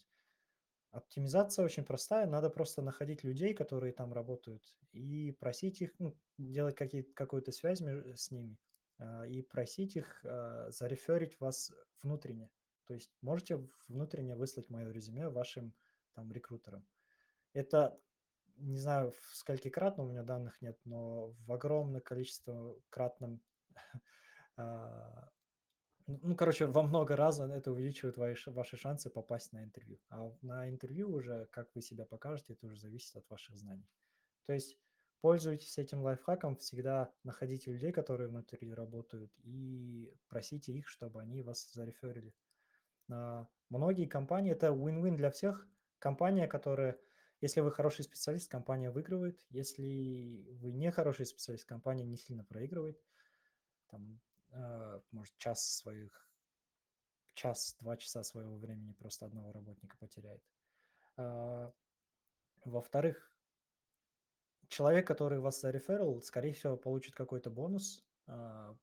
Оптимизация 0.90 1.64
очень 1.64 1.84
простая, 1.84 2.26
надо 2.26 2.50
просто 2.50 2.82
находить 2.82 3.24
людей, 3.24 3.54
которые 3.54 3.94
там 3.94 4.12
работают, 4.12 4.62
и 4.92 5.32
просить 5.32 5.80
их, 5.80 5.94
ну, 5.98 6.14
делать 6.36 6.76
какую-то 7.14 7.50
связь 7.50 7.80
с 7.80 8.30
ними, 8.30 8.58
а, 8.98 9.26
и 9.26 9.42
просить 9.42 9.96
их 9.96 10.20
а, 10.24 10.70
зареферить 10.70 11.40
вас 11.40 11.72
внутренне. 12.02 12.50
То 12.86 12.94
есть 12.94 13.10
можете 13.20 13.66
внутренне 13.88 14.36
выслать 14.36 14.70
мое 14.70 14.90
резюме 14.90 15.28
вашим 15.28 15.74
там 16.14 16.32
рекрутерам. 16.32 16.86
Это 17.54 17.98
не 18.56 18.78
знаю, 18.78 19.12
в 19.12 19.36
скольки 19.36 19.70
кратно, 19.70 20.04
у 20.04 20.08
меня 20.08 20.22
данных 20.22 20.60
нет, 20.62 20.78
но 20.84 21.30
в 21.46 21.52
огромное 21.52 22.00
количество 22.00 22.76
кратном, 22.90 23.40
а, 24.56 25.30
ну, 26.06 26.36
короче, 26.36 26.66
во 26.66 26.82
много 26.82 27.16
раз 27.16 27.40
это 27.40 27.72
увеличивает 27.72 28.16
ваши, 28.16 28.50
ваши 28.50 28.76
шансы 28.76 29.10
попасть 29.10 29.52
на 29.52 29.62
интервью. 29.64 29.98
А 30.10 30.32
на 30.42 30.68
интервью 30.68 31.10
уже, 31.12 31.46
как 31.50 31.74
вы 31.74 31.82
себя 31.82 32.04
покажете, 32.04 32.54
это 32.54 32.66
уже 32.66 32.76
зависит 32.76 33.16
от 33.16 33.28
ваших 33.30 33.56
знаний. 33.56 33.88
То 34.46 34.52
есть 34.52 34.76
пользуйтесь 35.20 35.78
этим 35.78 36.02
лайфхаком, 36.02 36.56
всегда 36.56 37.12
находите 37.22 37.72
людей, 37.72 37.92
которые 37.92 38.28
внутри 38.28 38.72
работают, 38.72 39.32
и 39.44 40.12
просите 40.28 40.72
их, 40.72 40.88
чтобы 40.88 41.20
они 41.20 41.42
вас 41.42 41.70
зареферили. 41.72 42.34
Многие 43.72 44.04
компании, 44.04 44.52
это 44.52 44.66
win-win 44.66 45.16
для 45.16 45.30
всех. 45.30 45.66
Компания, 45.98 46.46
которая, 46.46 46.98
если 47.40 47.60
вы 47.60 47.72
хороший 47.72 48.04
специалист, 48.04 48.50
компания 48.50 48.90
выигрывает. 48.90 49.40
Если 49.48 50.44
вы 50.60 50.72
не 50.72 50.90
хороший 50.90 51.24
специалист, 51.24 51.64
компания 51.64 52.04
не 52.04 52.18
сильно 52.18 52.44
проигрывает. 52.44 53.00
Там, 53.88 54.20
э, 54.50 55.00
может, 55.10 55.34
час 55.38 55.76
своих, 55.76 56.28
час-два 57.32 57.96
часа 57.96 58.22
своего 58.24 58.58
времени 58.58 58.92
просто 58.92 59.24
одного 59.24 59.52
работника 59.52 59.96
потеряет. 59.96 60.42
Э, 61.16 61.70
во-вторых, 62.66 63.34
человек, 64.68 65.06
который 65.06 65.38
вас 65.38 65.62
зареферил, 65.62 66.20
скорее 66.20 66.52
всего, 66.52 66.76
получит 66.76 67.14
какой-то 67.14 67.50
бонус, 67.50 68.04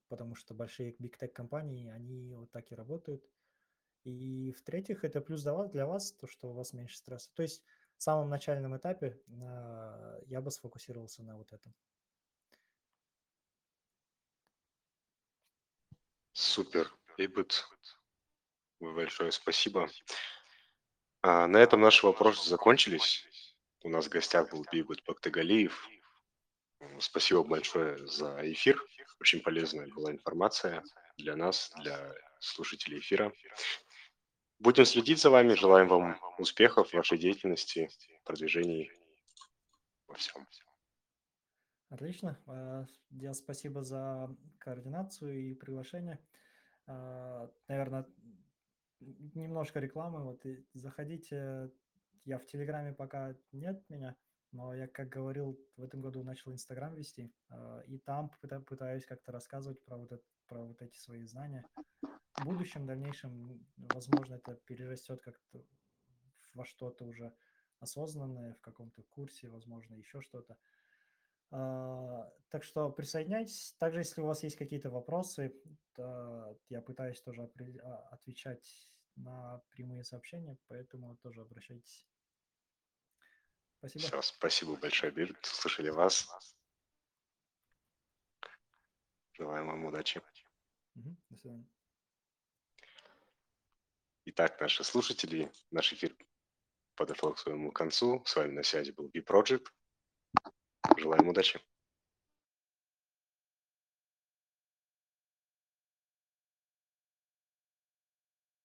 потому 0.10 0.36
что 0.36 0.54
большие 0.54 0.96
big 0.98 1.16
tech 1.18 1.30
компании, 1.30 1.90
они 1.90 2.34
вот 2.34 2.52
так 2.52 2.72
и 2.72 2.76
работают– 2.76 3.24
и 4.04 4.52
в-третьих, 4.52 5.04
это 5.04 5.22
плюс 5.22 5.44
для 5.44 5.86
вас, 5.86 6.14
то, 6.14 6.28
что 6.28 6.50
у 6.50 6.54
вас 6.54 6.74
меньше 6.74 6.98
стресса. 6.98 7.30
То 7.34 7.44
есть 7.44 7.64
в 7.98 8.04
самом 8.04 8.30
начальном 8.30 8.78
этапе 8.78 9.22
э, 9.28 10.22
я 10.28 10.42
бы 10.42 10.52
сфокусировался 10.52 11.24
на 11.24 11.38
вот 11.38 11.52
этом. 11.52 11.74
Супер, 16.32 16.90
Эйбут. 17.18 17.68
Большое 18.80 19.32
спасибо. 19.32 19.90
А, 21.22 21.48
на 21.48 21.58
этом 21.58 21.82
наши 21.82 22.06
вопросы 22.06 22.48
закончились. 22.48 23.26
У 23.84 23.90
нас 23.90 24.06
в 24.06 24.10
гостях 24.10 24.50
был 24.50 24.66
Бейбут 24.72 25.04
Бактыгалиев. 25.06 25.86
Спасибо 27.00 27.44
большое 27.44 28.08
за 28.08 28.40
эфир. 28.52 28.82
Очень 29.20 29.42
полезная 29.42 29.88
была 29.88 30.12
информация 30.12 30.82
для 31.18 31.36
нас, 31.36 31.74
для 31.82 32.14
слушателей 32.40 33.00
эфира. 33.00 33.34
Будем 34.60 34.86
следить 34.86 35.22
за 35.22 35.30
вами. 35.30 35.54
Желаем 35.54 35.88
вам 35.88 36.20
успехов 36.38 36.90
в 36.90 36.94
вашей 36.94 37.18
деятельности, 37.18 37.90
продвижении 38.26 38.92
во 40.08 40.16
всем. 40.16 40.46
Отлично. 41.90 42.38
А, 42.46 42.86
Я 43.10 43.34
спасибо 43.34 43.84
за 43.84 44.36
координацию 44.60 45.52
и 45.52 45.54
приглашение. 45.54 46.20
Наверное, 46.88 48.06
немножко 49.00 49.80
рекламы. 49.80 50.24
Вот 50.24 50.44
заходите. 50.74 51.72
Я 52.26 52.38
в 52.38 52.46
Телеграме 52.46 52.94
пока 52.94 53.36
нет 53.54 53.90
меня, 53.90 54.16
но 54.52 54.74
я, 54.76 54.88
как 54.88 55.08
говорил, 55.10 55.58
в 55.78 55.84
этом 55.84 56.02
году 56.02 56.22
начал 56.24 56.52
Инстаграм 56.52 56.94
вести, 56.94 57.32
а, 57.50 57.82
и 57.88 57.98
там 57.98 58.30
пыта- 58.42 58.62
пытаюсь 58.62 59.06
как-то 59.06 59.32
рассказывать 59.32 59.84
про 59.86 59.98
вот, 59.98 60.12
это, 60.12 60.24
про 60.48 60.64
вот 60.64 60.82
эти 60.82 60.98
свои 60.98 61.24
знания. 61.24 61.66
В 62.40 62.46
будущем, 62.46 62.86
дальнейшем, 62.86 63.66
возможно, 63.76 64.36
это 64.36 64.56
перерастет 64.56 65.22
как-то 65.22 65.62
во 66.54 66.64
что-то 66.64 67.04
уже 67.04 67.34
осознанное, 67.80 68.54
в 68.54 68.62
каком-то 68.62 69.04
курсе, 69.04 69.50
возможно, 69.50 69.96
еще 69.96 70.22
что-то. 70.22 70.58
А, 71.52 72.32
Так 72.50 72.64
что 72.64 72.90
присоединяйтесь. 72.92 73.76
Также, 73.78 74.00
если 74.00 74.22
у 74.22 74.26
вас 74.26 74.44
есть 74.44 74.56
какие-то 74.56 74.90
вопросы, 74.90 75.54
то 75.96 76.58
я 76.70 76.82
пытаюсь 76.82 77.22
тоже 77.22 77.52
а, 77.84 78.08
отвечать 78.12 78.90
на 79.18 79.62
прямые 79.72 80.06
сообщения, 80.06 80.58
поэтому 80.68 81.18
тоже 81.18 81.42
обращайтесь. 81.42 82.08
Спасибо. 83.80 84.06
Все, 84.06 84.22
спасибо 84.22 84.78
большое, 84.78 85.12
Бейбит. 85.12 85.40
Слышали 85.44 85.90
вас. 85.90 86.30
Желаем 89.34 89.68
вам 89.68 89.84
удачи. 89.86 90.22
Мгм, 90.96 91.18
До 91.30 91.38
свидания. 91.38 91.66
Итак, 94.32 94.62
наши 94.62 94.84
слушатели, 94.84 95.52
наш 95.72 95.92
эфир 95.92 96.16
подошел 96.94 97.34
к 97.34 97.40
своему 97.40 97.72
концу. 97.72 98.22
С 98.28 98.36
вами 98.36 98.52
на 98.52 98.62
связи 98.62 98.92
был 98.92 99.10
B-Project. 99.10 99.66
Желаем 100.98 101.30
удачи. 101.30 101.60